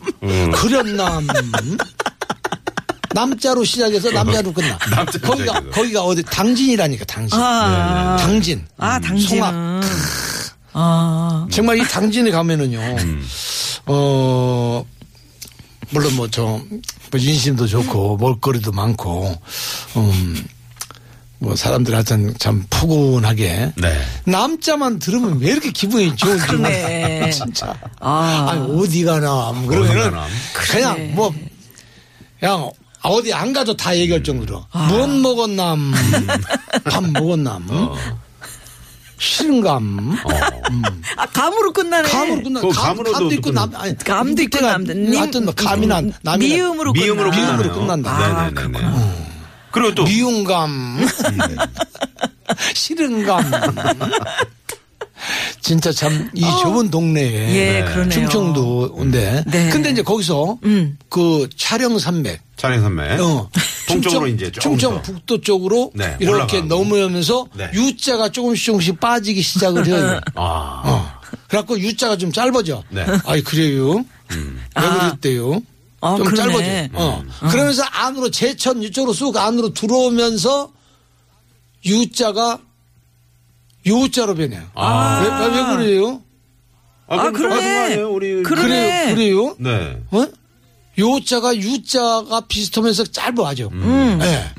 그렸남. 0.53 1.27
남자로 3.13 3.63
시작해서 3.63 4.11
남자로 4.11 4.51
끝나. 4.51 4.77
남자로 4.91 5.21
거기가, 5.27 5.53
시작해서. 5.53 5.71
거기가 5.71 6.01
어디, 6.03 6.23
당진이라니까, 6.23 7.05
당진. 7.05 7.39
아, 7.39 8.17
당진. 8.19 8.65
아 8.77 8.99
당신은 8.99 9.27
송악. 9.39 9.81
아 10.73 11.47
정말 11.49 11.77
이 11.77 11.87
당진에 11.87 12.31
가면은요, 12.31 12.77
음. 12.79 13.25
어, 13.85 14.83
물론 15.91 16.15
뭐, 16.17 16.27
저, 16.29 16.43
뭐 16.43 16.61
인심도 17.17 17.67
좋고, 17.67 18.17
먹거리도 18.17 18.73
많고, 18.73 19.33
음, 19.95 20.45
뭐, 21.45 21.55
사람들 21.55 21.93
하여튼 21.93 22.33
참 22.39 22.65
푸근하게. 22.71 23.71
네. 23.75 24.01
남자만 24.25 24.97
들으면 24.97 25.39
왜 25.39 25.51
이렇게 25.51 25.69
기분이 25.71 26.15
좋은지. 26.15 26.43
그러네. 26.47 27.29
진짜. 27.31 27.71
아. 27.99 28.47
아니, 28.49 28.61
어디 28.81 29.03
가나. 29.03 29.51
뭐 29.53 29.67
그러면은. 29.67 30.19
그냥 30.53 31.11
뭐, 31.13 31.31
그냥 32.39 32.71
어디 33.03 33.31
안 33.31 33.53
가도 33.53 33.77
다 33.77 33.95
얘기할 33.95 34.23
정도로. 34.23 34.65
아. 34.71 34.87
무엇 34.87 35.07
먹었남. 35.07 35.93
밥 36.85 37.03
먹었남. 37.11 37.67
어. 37.69 37.95
싫은감. 39.19 40.17
아 41.15 41.25
감으로 41.27 41.71
끝나네. 41.73 42.09
감으로 42.09 42.41
끝나. 42.43 42.59
그 42.61 42.69
감, 42.69 42.83
감으로도 42.87 43.11
감도 43.13 43.35
있고. 43.35 43.51
남, 43.51 43.71
아니, 43.75 43.95
감도 43.97 44.41
있고 44.41 44.59
님- 44.59 45.15
하여튼 45.19 45.45
뭐 45.45 45.53
감이나 45.55 46.01
남이나 46.23 46.37
미음으로 46.37 46.91
끝나. 46.91 47.05
미음으로 47.05 47.31
미음으로. 47.31 47.73
끝난다. 47.73 48.11
아, 48.11 48.49
네네네. 48.49 49.24
그리고 49.75 49.93
또 49.93 50.03
미움감. 50.05 51.05
싫은감. 52.73 53.51
진짜 55.59 55.91
참이 55.91 56.29
좁은 56.61 56.89
동네에 56.91 57.55
예, 57.55 57.83
그러네요. 57.83 58.09
충청도인데. 58.09 59.43
네. 59.47 59.69
근데 59.69 59.89
이제 59.89 60.01
거기서 60.01 60.59
음. 60.63 60.97
그 61.09 61.49
촬영 61.57 61.99
산맥. 61.99 62.39
차례 62.55 62.79
선배. 62.79 63.17
어. 63.19 63.49
동쪽으로 63.87 64.27
충청- 64.27 64.29
이제 64.29 64.51
조금 64.51 64.61
충청 64.77 64.95
더. 64.95 65.01
북도 65.01 65.41
쪽으로 65.41 65.91
네, 65.93 66.15
이렇게. 66.21 66.61
넘어오면서 66.61 67.47
네. 67.53 67.69
U자가 67.73 68.29
조금씩 68.29 68.65
조금씩 68.65 68.99
빠지기 69.01 69.41
시작을 69.41 69.85
해요. 69.87 70.21
아. 70.35 70.81
어. 70.85 71.11
그래갖고 71.49 71.77
U자가 71.79 72.17
좀 72.17 72.31
짧아져. 72.31 72.81
네. 72.89 73.05
아이 73.25 73.41
그래요? 73.41 73.95
왜 73.95 74.05
아. 74.75 75.09
그랬대요? 75.09 75.61
아, 76.01 76.15
좀 76.17 76.25
그러네. 76.27 76.89
짧아져. 76.91 77.03
어. 77.03 77.23
그러면서 77.49 77.83
안으로 77.83 78.29
제천 78.29 78.83
이쪽으로 78.83 79.13
쑥 79.13 79.35
안으로 79.37 79.73
들어오면서 79.73 80.71
U자가 81.85 82.59
요자로 83.87 84.35
변해요. 84.35 84.63
아. 84.73 85.21
왜, 85.21 85.47
왜, 85.47 85.55
왜 85.61 85.75
그래요? 85.75 86.21
아, 87.07 87.19
아, 87.19 87.25
아니에요? 87.27 88.11
우리. 88.11 88.43
그러네. 88.43 89.13
그래요? 89.13 89.15
그래요? 89.15 89.55
네. 89.59 90.01
어? 90.11 90.25
요자가 90.97 91.55
U자가 91.55 92.41
비슷하면서 92.47 93.05
짧아져. 93.05 93.67
음. 93.71 94.17
네. 94.19 94.51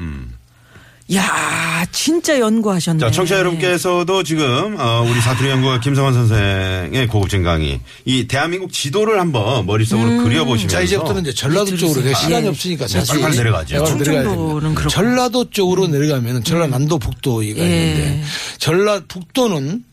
야 1.15 1.87
진짜 1.93 2.41
연구하셨네. 2.41 2.99
자, 2.99 3.11
청취자 3.13 3.39
여러분께서도 3.39 4.25
지금, 4.25 4.77
어, 4.79 5.07
우리 5.09 5.21
사투리 5.21 5.49
연구가 5.51 5.79
김성환 5.79 6.13
선생의 6.13 7.07
고급진 7.07 7.45
강의, 7.45 7.81
이 8.05 8.27
대한민국 8.27 8.73
지도를 8.73 9.21
한번 9.21 9.67
머릿속으로 9.67 10.09
음. 10.09 10.25
그려보시면서. 10.25 10.77
자, 10.77 10.83
이제부터는 10.83 11.23
이제 11.23 11.33
전라도 11.33 11.77
쪽으로 11.77 12.03
내 12.03 12.13
시간이 12.13 12.47
예. 12.47 12.49
없으니까 12.49 12.87
네, 12.87 13.05
빨리 13.07 13.23
빨리 13.23 13.37
내려가죠. 13.37 13.75
내려가야 13.75 13.87
충청도는 13.87 14.61
됩니다. 14.61 14.81
그렇고. 14.81 14.89
전라도 14.89 15.51
쪽으로 15.51 15.87
내려가면 15.87 16.43
전라남도 16.43 16.99
북도가 16.99 17.45
예. 17.45 17.49
있는데 17.51 18.23
전라 18.59 19.01
북도는 19.07 19.85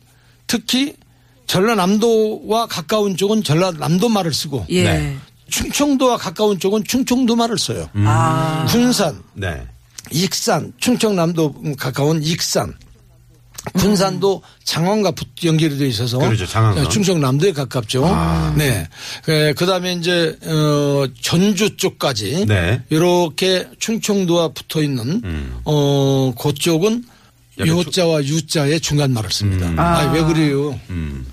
특히 0.47 0.95
전라남도와 1.45 2.65
가까운 2.67 3.15
쪽은 3.17 3.43
전라남도 3.43 4.09
말을 4.09 4.33
쓰고 4.33 4.65
예. 4.69 4.83
네. 4.83 5.17
충청도와 5.49 6.17
가까운 6.17 6.57
쪽은 6.57 6.83
충청도 6.85 7.35
말을 7.35 7.59
써요. 7.59 7.87
아. 7.93 8.65
군산, 8.67 9.21
네. 9.33 9.61
익산, 10.11 10.73
충청남도 10.79 11.75
가까운 11.77 12.21
익산. 12.23 12.73
군산도 13.79 14.41
장원과 14.65 15.11
붙- 15.11 15.45
연결이 15.45 15.77
되어 15.77 15.87
있어서 15.87 16.17
그렇죠. 16.17 16.45
충청남도에 16.89 17.53
가깝죠. 17.53 18.03
네. 18.57 18.89
그 19.23 19.65
다음에 19.65 19.93
이제 19.93 20.37
어 20.45 21.05
전주 21.21 21.77
쪽까지 21.77 22.45
네. 22.45 22.81
이렇게 22.89 23.65
충청도와 23.79 24.49
붙어 24.49 24.83
있는 24.83 25.21
어 25.63 26.33
그쪽은 26.37 27.05
요자와 27.65 28.25
유자의 28.25 28.81
중간 28.81 29.13
말을 29.13 29.31
씁니다. 29.31 29.71
아, 29.81 30.11
왜 30.11 30.21
그래요? 30.25 30.77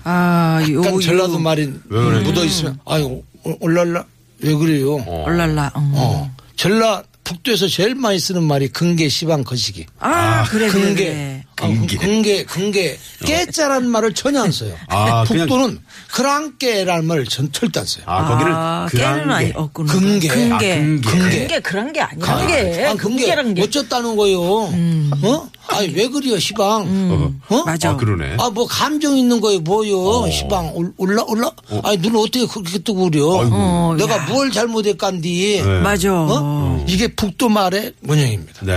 아, 0.05 0.63
요, 0.69 0.79
약간 0.85 1.01
전라도 1.01 1.33
요. 1.33 1.39
말이 1.39 1.65
묻어 1.89 2.45
있으면 2.45 2.79
아유 2.85 3.21
올랄라 3.59 4.05
왜 4.39 4.53
그래요? 4.53 4.95
어. 5.05 5.23
얼랄라. 5.27 5.73
음. 5.75 5.91
어. 5.95 6.33
전라 6.55 7.03
북도에서 7.31 7.67
제일 7.67 7.95
많이 7.95 8.19
쓰는 8.19 8.43
말이 8.43 8.67
근계 8.67 9.07
시방 9.09 9.43
거시기. 9.43 9.85
아, 9.99 10.43
그래, 10.49 10.69
그래, 10.69 10.81
근계. 10.81 11.05
그래. 11.05 11.43
아, 11.47 11.50
근계. 11.67 11.97
근계, 11.97 12.43
근계. 12.45 12.97
깨짜란 13.25 13.87
말을 13.89 14.13
전혀 14.13 14.41
안 14.41 14.51
써요. 14.51 14.73
아, 14.87 15.23
북도는 15.25 15.79
그랑깨라는 16.11 17.05
말을 17.05 17.25
전 17.25 17.51
절대 17.51 17.79
안 17.79 17.85
써요. 17.85 18.03
아, 18.07 18.27
거기를. 18.27 18.51
아, 18.53 18.87
그랑게. 18.89 19.19
깨는 19.21 19.33
아니, 19.35 19.51
없구나. 19.55 19.93
근계. 19.93 20.27
근계. 20.27 20.53
아, 20.53 20.57
근계. 20.77 21.01
근계. 21.01 21.59
그런 21.59 21.93
게 21.93 22.01
아니야. 22.01 22.37
근계. 22.37 22.85
아, 22.85 22.93
근계. 22.95 22.97
근계란 23.25 23.53
게. 23.53 23.61
어쩌다는 23.63 24.15
거요. 24.15 24.41
어? 24.41 25.49
아니, 25.69 25.87
왜 25.93 26.07
그래요, 26.07 26.37
시방? 26.39 27.33
어? 27.49 27.63
맞아. 27.65 27.91
아, 27.91 27.95
그러네. 27.97 28.35
아, 28.39 28.49
뭐, 28.49 28.65
감정 28.67 29.17
있는 29.17 29.39
거예요, 29.39 29.59
뭐요, 29.61 30.29
시방. 30.31 30.71
올- 30.75 30.91
올라, 30.97 31.23
올라? 31.27 31.51
아니, 31.83 31.97
눈을 31.97 32.17
어떻게 32.19 32.45
그렇게 32.45 32.79
뜨고 32.79 33.09
그려? 33.09 33.25
어, 33.51 33.95
내가 33.97 34.17
야. 34.17 34.25
뭘 34.27 34.51
잘못했간디? 34.51 35.61
네. 35.65 35.79
맞아. 35.81 36.09
어? 36.13 36.83
이게 36.87 37.07
북도 37.07 37.47
말의 37.49 37.93
원형입니다. 38.07 38.65
네. 38.65 38.73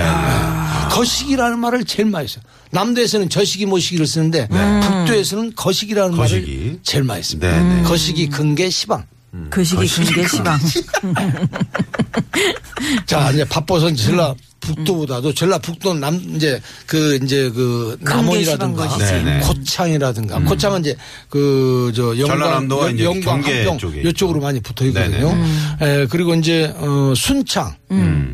거시기라는 0.94 1.58
말을 1.58 1.84
제일 1.84 2.08
많이 2.08 2.28
써요. 2.28 2.44
남도에서는 2.70 3.28
저시기 3.28 3.66
모시기를 3.66 4.06
쓰는데 4.06 4.48
북도에서는 4.48 5.54
거시기라는 5.56 6.16
거시기. 6.16 6.56
말을 6.56 6.78
제일 6.82 7.04
많이 7.04 7.22
씁니다. 7.22 7.50
네, 7.50 7.76
네. 7.76 7.82
거시기, 7.82 8.28
근계, 8.28 8.70
시방. 8.70 9.04
그 9.50 9.64
시기 9.64 9.88
근계 9.88 10.28
시방. 10.28 10.56
자, 13.06 13.30
이제 13.32 13.44
바빠서 13.44 13.92
전라 13.94 14.32
북도보다도 14.60 15.34
전라 15.34 15.58
북도는 15.58 16.00
남 16.00 16.22
이제 16.36 16.60
그 16.86 17.18
이제 17.22 17.50
그 17.50 17.98
남원이라든가. 18.00 18.96
네, 18.98 19.22
네. 19.22 19.40
고창이라든가 19.40 20.38
고창은 20.40 20.80
이제 20.80 20.96
그 21.28 21.92
저 21.94 22.16
영광 22.18 22.70
영광 23.00 23.42
함평 23.42 23.78
쪽에 23.78 24.02
이쪽으로 24.02 24.40
많이 24.40 24.60
붙어 24.60 24.84
있거든요. 24.86 25.34
네네. 25.80 26.02
에, 26.02 26.06
그리고 26.06 26.34
이제 26.36 26.72
어 26.76 27.12
순창, 27.16 27.74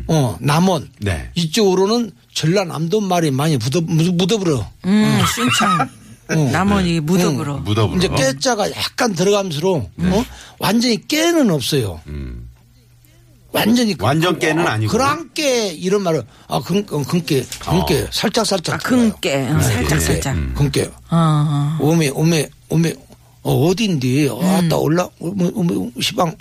어 0.07 0.37
남원 0.39 0.87
네. 0.99 1.31
이쪽으로는 1.35 2.11
전라남도 2.33 3.01
말이 3.01 3.31
많이 3.31 3.57
묻어, 3.57 3.81
묻어, 3.81 4.11
묻어버려. 4.11 4.71
음, 4.85 5.19
순창. 5.35 5.89
남원이 6.51 7.01
무덕으로. 7.01 7.57
무덤으로. 7.59 7.97
이제 7.97 8.07
깨자가 8.07 8.71
약간 8.71 9.13
들어가면서 9.13 9.69
어? 9.75 10.25
완전히 10.59 11.05
깨는 11.05 11.49
없어요. 11.51 11.99
음. 12.07 12.47
완전히 13.51 13.93
그- 13.95 14.05
완전 14.05 14.39
깨는 14.39 14.65
아니고. 14.65 14.93
그랑깨 14.93 15.73
이런 15.73 16.03
말을 16.03 16.23
아 16.47 16.61
근, 16.61 16.85
어, 16.89 17.03
근깨 17.03 17.45
근깨 17.59 18.07
살짝 18.09 18.45
살짝 18.45 18.75
아, 18.75 18.77
근깨. 18.77 19.49
어, 19.49 19.59
살짝, 19.59 19.97
예. 19.97 20.05
살짝. 20.05 20.35
근깨 20.55 20.83
어, 20.83 20.89
어. 21.11 21.77
오메 21.81 22.09
오메 22.09 22.49
오메 22.69 22.93
어, 23.43 23.65
어딘데 23.67 24.29
아따 24.29 24.77
올라 24.77 25.09
오메 25.19 25.49
오메 25.53 25.91
시방 25.99 26.33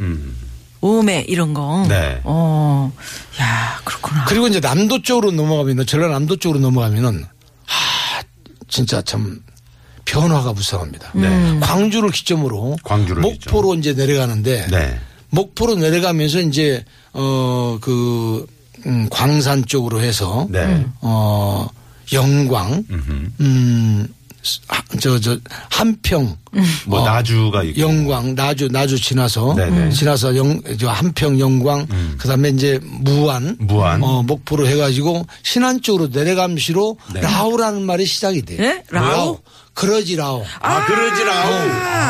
음. 0.00 0.36
오메, 0.84 1.24
이런 1.28 1.54
거. 1.54 1.86
네. 1.88 2.20
어, 2.24 2.92
야, 3.40 3.80
그렇구나. 3.84 4.26
그리고 4.26 4.48
이제 4.48 4.60
남도 4.60 5.00
쪽으로 5.00 5.30
넘어가면 5.30 5.86
전라남도 5.86 6.36
쪽으로 6.36 6.60
넘어가면은 6.60 7.24
아 7.24 8.22
진짜 8.68 9.00
참 9.00 9.40
변화가 10.04 10.52
무쌍합니다. 10.52 11.12
네. 11.14 11.58
광주를 11.60 12.10
기점으로 12.10 12.76
광주를 12.82 13.22
목포로 13.22 13.76
이제 13.76 13.94
내려가는데 13.94 14.66
네. 14.66 15.00
목포로 15.30 15.76
내려가면서 15.76 16.40
이제 16.42 16.84
어그 17.12 18.46
음, 18.84 19.08
광산 19.10 19.64
쪽으로 19.64 20.02
해서 20.02 20.46
네. 20.50 20.84
어 21.00 21.66
영광 22.12 22.84
음흠. 22.90 23.30
음 23.40 24.06
저 25.00 25.18
저 25.18 25.38
한평 25.70 26.36
뭐 26.86 27.00
어, 27.00 27.04
나주가 27.04 27.62
있고. 27.64 27.80
영광 27.80 28.34
나주 28.34 28.68
나주 28.68 29.00
지나서 29.00 29.54
네네. 29.54 29.90
지나서 29.90 30.36
영 30.36 30.60
저 30.78 30.88
한평 30.90 31.40
영광 31.40 31.86
그다음에 32.18 32.50
이제 32.50 32.78
무안 32.82 33.56
무안. 33.58 34.02
어 34.02 34.22
목포로 34.22 34.66
해가지고 34.66 35.26
신안 35.42 35.80
쪽으로 35.82 36.08
내려감시로 36.12 36.96
네. 37.14 37.20
라오라는 37.22 37.82
말이 37.82 38.04
시작이 38.06 38.42
돼. 38.42 38.56
예? 38.62 38.82
라오? 38.90 39.38
그러지 39.74 40.16
라오. 40.16 40.44
아, 40.60 40.86
그러지라오. 40.86 41.52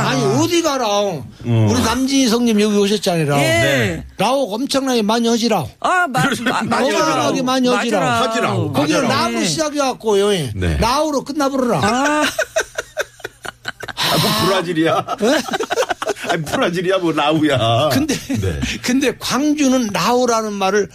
아 0.04 0.14
니 0.14 0.22
어디가 0.44 0.76
라오? 0.78 1.24
어. 1.44 1.68
우리 1.70 1.82
남진희 1.82 2.28
성님 2.28 2.60
여기 2.60 2.76
오셨잖아요. 2.76 3.26
라오. 3.26 3.38
예. 3.40 3.42
네. 3.42 4.06
라오 4.18 4.52
엄청나게 4.54 5.00
많이 5.02 5.26
하지라오. 5.28 5.68
아, 5.80 6.06
마, 6.06 6.22
마, 6.44 6.62
맞아. 6.62 6.84
엄청나게 6.84 7.42
많이 7.42 7.68
하지라오. 7.68 8.02
하지라오. 8.28 8.72
거기는 8.72 9.08
맞아라. 9.08 9.28
라로 9.30 9.44
시작해갖고 9.44 10.20
요 10.20 10.28
네. 10.54 10.76
라오로 10.78 11.24
끝나버려라. 11.24 11.78
아, 11.78 12.22
아, 13.96 14.16
뭐 14.20 14.46
브라질이야. 14.46 15.06
아니, 16.30 16.42
브라질이야, 16.44 16.98
뭐 16.98 17.12
라우야. 17.12 17.88
근데 17.92 18.14
네. 18.14 18.60
근데 18.82 19.16
광주는 19.18 19.88
라오라는 19.92 20.52
말을 20.52 20.88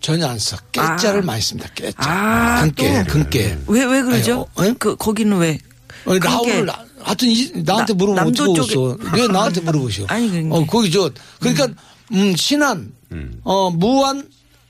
전혀 0.00 0.26
안 0.28 0.38
써. 0.38 0.56
깨자를 0.72 1.20
아. 1.20 1.24
많이 1.24 1.42
씁니다. 1.42 1.68
깨자. 1.74 1.94
아, 1.98 2.60
근깨, 2.62 3.04
또. 3.04 3.12
근깨. 3.12 3.58
왜, 3.66 3.84
왜 3.84 4.02
그러죠? 4.02 4.46
아니, 4.56 4.68
어, 4.68 4.72
어? 4.72 4.76
그, 4.78 4.96
거기는 4.96 5.36
왜? 5.38 5.58
아니, 6.06 6.18
그게- 6.20 6.28
라오를 6.28 6.66
나- 6.66 6.84
하여튼 7.02 7.28
이- 7.28 7.50
나한테 7.64 7.92
나- 7.92 7.96
물어보면 7.96 8.28
어떻게 8.28 8.44
쪽에- 8.60 8.76
없어. 8.76 8.96
왜 9.14 9.26
나한테 9.28 9.60
물어보셔? 9.62 10.04
아니, 10.08 10.28
그게- 10.30 10.48
어, 10.50 10.64
거기 10.66 10.90
저 10.90 11.10
그러니까 11.40 11.68
음, 12.12 12.34
신안 12.36 12.92
어, 13.44 13.70
무안 13.70 14.28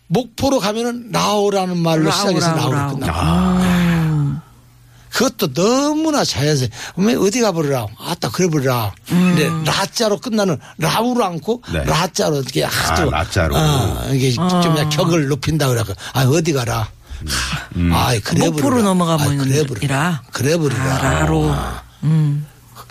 목포로 0.09 0.59
가면은 0.61 1.09
라오라는 1.13 1.79
말로 1.79 2.05
라오, 2.11 2.13
시작해서 2.13 2.55
라오. 2.55 2.95
끝나. 2.99 4.43
그것도 5.11 5.53
너무나 5.53 6.25
자연스레. 6.25 6.71
왜 6.97 7.15
어디 7.15 7.41
가버리라. 7.43 7.87
아따, 7.99 8.31
그래 8.31 8.49
버리라. 8.49 8.95
근데 9.07 9.47
라자로 9.71 10.19
끝나는 10.19 10.59
라우로 10.79 11.23
않고 11.23 11.63
네. 11.71 11.85
라자로 11.85 12.37
이렇게 12.41 12.65
아주. 12.65 13.11
라자로. 13.11 13.55
어, 13.55 14.09
이게 14.15 14.33
좀 14.33 14.49
그냥 14.49 14.89
격을 14.89 15.29
높인다 15.29 15.69
그래갖고. 15.69 15.93
아, 16.15 16.23
어디 16.25 16.55
가라. 16.55 16.89
아, 17.93 18.13
그래 18.25 18.49
목포로 18.51 18.83
넘어가면 18.83 19.47
이라. 19.83 20.23
그래 20.33 20.57
버리라. 20.57 20.83
아, 20.83 20.99
라로. 21.21 21.55
음. 22.05 22.47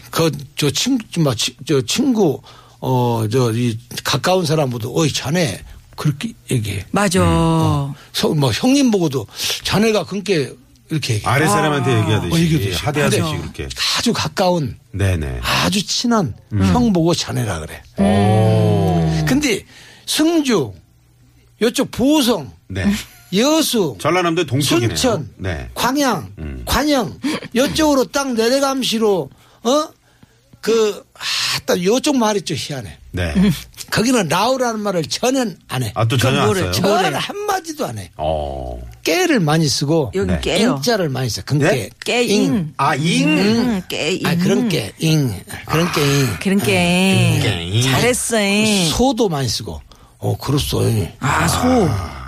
그, 0.10 0.30
저 0.58 0.70
친구, 0.72 1.04
뭐, 1.22 1.34
치- 1.36 1.56
저 1.66 1.82
친구, 1.82 2.42
어, 2.80 3.26
저, 3.32 3.52
이, 3.54 3.78
가까운 4.04 4.46
사람보다, 4.46 4.90
어이, 4.90 5.12
자네, 5.14 5.64
그렇게 5.96 6.34
얘기해. 6.50 6.86
맞아. 6.92 7.20
서, 8.14 8.30
뭐, 8.36 8.52
형님 8.52 8.92
보고도 8.92 9.28
자네가 9.64 10.06
그렇게 10.06 10.54
이렇게 10.90 11.14
얘기해. 11.16 11.32
아래 11.32 11.48
사람한테 11.48 12.00
얘기하듯이. 12.02 12.34
어, 12.36 12.38
얘기하듯이. 12.38 12.84
하대하듯이 12.84 13.22
그렇게. 13.22 13.70
아주 13.98 14.12
가까운, 14.12 14.78
네네. 14.92 15.40
아주 15.42 15.86
친한 15.86 16.34
음. 16.52 16.64
형 16.74 16.92
보고 16.92 17.14
자네라 17.14 17.60
그래. 17.62 17.82
근데 19.26 19.64
승주, 20.06 20.74
요쪽 21.62 21.92
보성, 21.92 22.52
네. 22.68 22.92
여수, 23.36 23.96
전라남도 24.00 24.46
동쪽이네요. 24.46 24.96
순천, 24.96 25.30
네. 25.38 25.70
광양, 25.74 26.34
음. 26.40 26.64
관영, 26.66 27.18
이쪽으로 27.54 28.06
딱 28.06 28.34
내려감시로, 28.34 29.30
어? 29.64 29.88
그, 30.60 31.04
아, 31.16 31.60
딱 31.66 31.84
요쪽 31.84 32.18
말이 32.18 32.42
좀 32.44 32.56
희한해. 32.60 32.98
네. 33.14 33.34
거기는 33.90 34.28
라우라는 34.28 34.80
말을 34.82 35.04
전혀 35.06 35.46
안 35.68 35.84
해. 35.84 35.92
아, 35.96 36.06
또 36.08 36.18
전혀 36.18 36.40
안 36.42 36.54
써요? 36.54 36.72
저- 36.72 36.82
전혀 36.82 37.02
뭐래? 37.02 37.18
한마디도 37.18 37.86
안 37.88 37.98
해. 37.98 38.12
어. 38.18 38.80
깨를 39.04 39.40
많이 39.40 39.68
쓰고, 39.68 40.12
여기 40.14 40.28
네. 40.32 40.40
깨요. 40.42 40.76
인자를 40.78 41.10
많이 41.10 41.30
써. 41.30 41.42
근깨. 41.42 41.66
네? 41.66 41.90
깨잉. 42.06 42.74
아, 42.78 42.96
잉. 42.96 43.28
음, 43.28 43.82
깨잉. 43.88 44.28
아, 44.28 44.36
그런 44.38 44.70
깨, 44.70 44.94
잉. 45.00 45.34
그런 45.66 45.92
깨, 45.92 46.02
잉. 46.02 46.28
그런 46.40 46.58
게. 46.60 47.40
깨잉. 47.42 47.82
잘했어. 47.82 48.38
소도 48.92 49.30
많이 49.30 49.50
쓰고, 49.50 49.82
어, 50.20 50.38
그렇소. 50.38 50.88
잉. 50.88 51.12
아, 51.22 51.48
소. 51.48 51.58
아, 51.90 52.21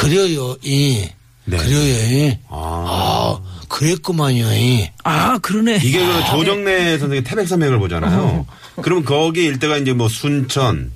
그려요, 0.00 0.56
잉. 0.62 1.06
네. 1.44 1.56
그려요, 1.58 2.06
잉. 2.26 2.38
아. 2.48 2.56
아, 2.88 3.38
그랬구만요, 3.68 4.52
잉. 4.54 4.86
아, 5.04 5.38
그러네. 5.38 5.80
이게 5.82 5.98
그 5.98 6.24
조정래 6.30 6.98
선생님 6.98 7.22
태백산맥을 7.24 7.78
보잖아요. 7.78 8.46
그러면 8.82 9.04
거기 9.04 9.44
일대가 9.44 9.76
이제 9.76 9.92
뭐 9.92 10.08
순천, 10.08 10.90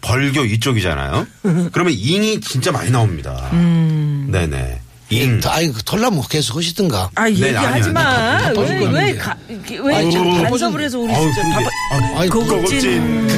벌교 0.00 0.44
이쪽이잖아요. 0.46 1.26
그러면 1.72 1.92
잉이 1.96 2.40
진짜 2.40 2.72
많이 2.72 2.90
나옵니다. 2.90 3.48
네네. 3.52 4.80
잉. 5.12 5.40
아이, 5.46 5.72
털나무 5.84 6.22
계속 6.28 6.56
하시든가. 6.56 7.10
아, 7.16 7.24
네, 7.24 7.30
얘기하지 7.48 7.66
아니, 7.66 7.92
마. 7.92 8.00
아니, 8.00 8.58
왜. 8.60 8.86
왜, 8.86 9.16
가, 9.16 9.36
왜 9.48 9.92
바쁘거든요. 10.04 10.42
간섭을 10.44 10.80
해서 10.82 10.98
우리 11.00 11.12
진짜 11.14 11.42
그게- 11.42 11.54
바빠. 11.54 12.20
아이, 12.20 12.28
고급진 12.28 13.28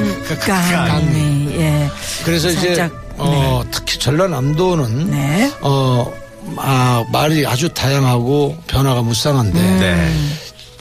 강의, 0.47 1.47
예. 1.59 1.91
그래서 2.25 2.51
이제 2.51 2.91
어, 3.25 3.65
특히 3.71 3.99
전라남도는 3.99 5.11
네. 5.11 5.53
어, 5.63 6.13
아, 6.57 7.05
말이 7.13 7.47
아주 7.47 7.69
다양하고 7.69 8.57
변화가 8.67 9.03
무쌍한데 9.03 9.61
네. 9.61 10.13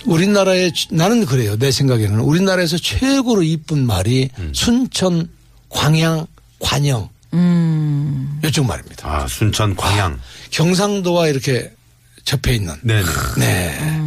우리나라의 0.06 0.74
나는 0.92 1.26
그래요. 1.26 1.56
내 1.58 1.72
생각에는 1.72 2.20
우리나라에서 2.20 2.78
최고로 2.78 3.44
이쁜 3.44 3.86
말이 3.86 4.30
음. 4.40 4.52
순천, 4.56 5.30
광양, 5.70 6.26
관영 6.60 7.10
음. 7.34 8.40
이쪽 8.44 8.66
말입니다. 8.66 9.08
아, 9.08 9.28
순천, 9.28 9.76
광양. 9.76 10.20
경상도와 10.50 11.28
이렇게 11.28 11.72
접해 12.26 12.56
있는. 12.56 12.74
네네. 12.82 13.06
네. 13.38 14.02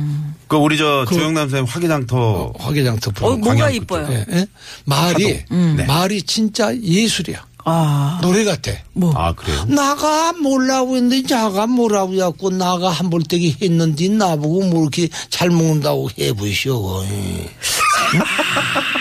그 0.46 0.56
우리 0.56 0.76
저 0.76 1.04
조영남 1.08 1.48
선생님 1.48 1.64
화기장터. 1.66 2.52
화개장터 2.58 3.10
프로. 3.12 3.26
어, 3.28 3.30
뭐가 3.36 3.48
광양 3.50 3.74
이뻐요? 3.74 4.06
예, 4.10 4.24
예? 4.30 4.46
말이 4.84 5.44
네. 5.50 5.84
말이 5.86 6.22
진짜 6.22 6.76
예술이야. 6.76 7.44
아, 7.66 8.18
노래 8.22 8.44
같아. 8.44 8.72
뭐. 8.92 9.12
아, 9.16 9.32
그래요? 9.32 9.64
나가 9.68 10.32
뭐라고 10.34 10.96
했는데 10.96 11.26
자가 11.26 11.66
뭐라고 11.66 12.14
해갖고 12.14 12.50
나가 12.50 12.90
한 12.90 13.08
볼때기 13.10 13.56
했는데 13.62 14.08
나보고 14.08 14.64
뭐 14.66 14.82
이렇게 14.82 15.08
잘 15.30 15.50
먹는다고 15.50 16.10
해보시오. 16.18 17.02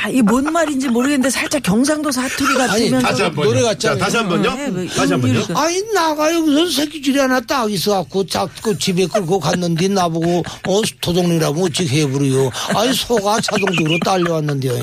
아, 0.03 0.09
이게 0.09 0.21
뭔 0.21 0.51
말인지 0.51 0.87
모르겠는데 0.89 1.29
살짝 1.29 1.61
경상도 1.63 2.11
사투리 2.11 2.49
아니, 2.61 2.67
같으면서. 2.67 3.07
다시 3.07 3.21
한 3.23 3.35
번요. 3.35 3.49
노래 3.49 3.61
같잖아요. 3.61 3.99
자, 3.99 4.05
다시 4.05 4.17
한 4.17 4.29
번요. 4.29 4.53
네, 4.55 4.67
뭐 4.69 4.87
다시 4.87 5.11
한 5.13 5.21
번요. 5.21 5.41
아니 5.55 5.93
나가 5.93 6.33
여기서 6.33 6.69
새끼줄이 6.71 7.19
하나 7.19 7.39
딱 7.41 7.71
있어갖고 7.71 8.25
자꾸 8.27 8.77
집에 8.77 9.05
끌고 9.07 9.39
갔는데 9.39 9.87
나보고 9.89 10.43
어 10.67 10.81
도둑이라고 11.01 11.65
어찌 11.65 11.87
해버려요. 11.87 12.49
아니 12.75 12.93
소가 12.93 13.39
자동적으로 13.39 13.97
딸려왔는데요. 13.99 14.73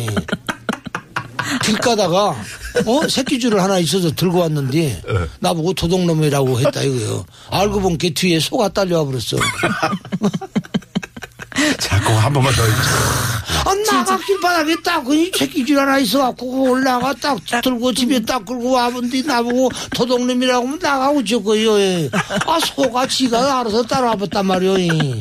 길 1.62 1.76
가다가 1.78 2.36
어 2.86 3.08
새끼줄을 3.08 3.60
하나 3.62 3.78
있어서 3.78 4.10
들고 4.12 4.38
왔는데 4.40 5.02
나보고 5.40 5.72
도둑놈이라고 5.74 6.60
했다 6.60 6.82
이거요. 6.82 7.24
알고 7.50 7.80
본 7.80 7.98
게 7.98 8.10
뒤에 8.14 8.38
소가 8.40 8.68
딸려와 8.68 9.04
버렸어. 9.04 9.36
자, 11.78 12.00
그거 12.00 12.14
한 12.14 12.32
번만 12.32 12.54
더 12.54 12.62
해주세요. 12.62 12.96
아, 13.66 13.74
나가 13.92 14.16
길바닥에 14.18 14.76
딱, 14.82 15.04
그 15.04 15.30
새끼줄 15.36 15.78
하나 15.78 15.98
있어갖고, 15.98 16.70
올라가 16.70 17.12
딱 17.14 17.38
들고 17.62 17.92
집에 17.92 18.20
딱 18.20 18.46
끌고 18.46 18.70
와본디 18.70 19.24
나보고 19.24 19.70
도둑놈이라고 19.94 20.66
하면 20.66 20.78
나가고 20.80 21.22
저거요. 21.24 21.78
예. 21.80 22.08
아, 22.46 22.58
소가 22.64 23.06
지가 23.06 23.60
알아서 23.60 23.82
따라와봤단 23.82 24.46
말이요. 24.46 24.80
예. 24.80 25.20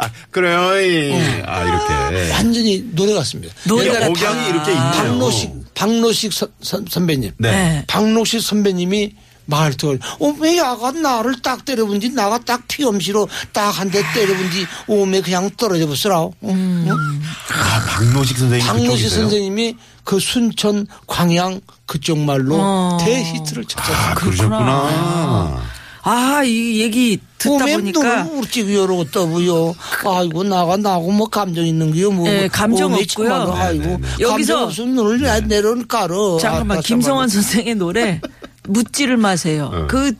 아, 0.00 0.10
그래요. 0.32 0.80
이. 0.80 1.12
아, 1.46 1.62
이렇게. 1.62 2.32
완전히 2.32 2.84
노래 2.92 3.14
같습니다. 3.14 3.54
노래 3.64 3.86
옛날에 3.86 4.08
같아. 4.08 4.10
억양이 4.10 4.48
이렇게 4.48 4.72
있네요. 4.72 4.90
박노식, 4.92 5.50
박노식 5.78 6.32
선, 6.32 6.48
선, 6.60 6.84
선배님. 6.90 7.32
네. 7.38 7.50
네. 7.52 7.84
박노식 7.86 8.40
선배님이 8.42 9.14
말투를 9.46 10.00
오메 10.18 10.58
야가 10.58 10.90
나를 10.90 11.40
딱 11.40 11.64
때려본 11.64 12.00
지 12.00 12.10
나가 12.10 12.36
딱 12.38 12.66
피엄시로 12.68 13.28
딱 13.52 13.70
한 13.70 13.88
대 13.90 14.02
때려본 14.12 14.50
지 14.50 14.66
오메 14.88 15.20
그냥 15.22 15.48
떨어져 15.56 15.86
보스라. 15.86 16.26
응? 16.44 16.88
아, 16.90 17.84
박노식 17.86 18.36
선생님 18.38 18.66
그쪽이세요? 18.72 19.20
선생님이 19.22 19.76
그 20.02 20.18
순천 20.18 20.86
광양 21.06 21.60
그쪽 21.86 22.18
말로 22.18 22.56
어. 22.58 22.98
대히트를 23.00 23.64
쳤잖아요. 23.64 24.10
아, 24.10 24.14
그러셨구나. 24.14 25.62
아, 26.02 26.42
이 26.44 26.80
얘기 26.80 27.18
듣다 27.38 27.66
보니까 27.66 28.24
우르찌 28.24 28.74
여러 28.74 29.04
떠부요. 29.04 29.74
아이고 30.06 30.42
나가 30.44 30.76
나고 30.76 31.10
뭐 31.12 31.28
감정 31.28 31.66
있는 31.66 31.92
게요. 31.92 32.10
뭐 32.10 32.28
예, 32.28 32.48
감정 32.48 32.92
오메 32.92 33.02
없고요. 33.02 33.28
정말로 33.28 33.52
아이고 33.54 33.84
네네네. 33.84 34.06
여기서- 34.18 34.28
감정 34.28 34.62
없으면 34.64 34.94
눈을 34.94 35.20
내- 35.20 35.40
내려는 35.42 35.86
깔어. 35.86 36.38
잠깐만 36.40 36.78
아, 36.78 36.80
김성환 36.80 37.28
선생의 37.28 37.74
노래 37.74 38.20
묻지를 38.68 39.16
마세요. 39.16 39.70
어. 39.72 39.86
그 39.88 40.12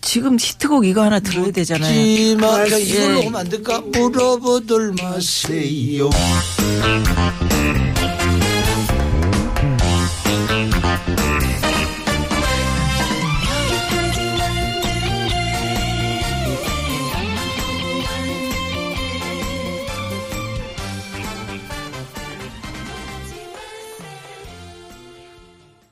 지금 0.00 0.36
히트곡 0.38 0.84
이거 0.86 1.02
하나 1.02 1.18
들어야 1.20 1.50
되잖아요. 1.50 1.92
지마 1.92 2.64
예. 2.70 2.78
이걸로 2.80 3.18
하면 3.20 3.36
안 3.36 3.48
될까? 3.48 3.80
물어보들 3.80 4.92
마세요. 5.00 6.10
세요. 6.10 6.10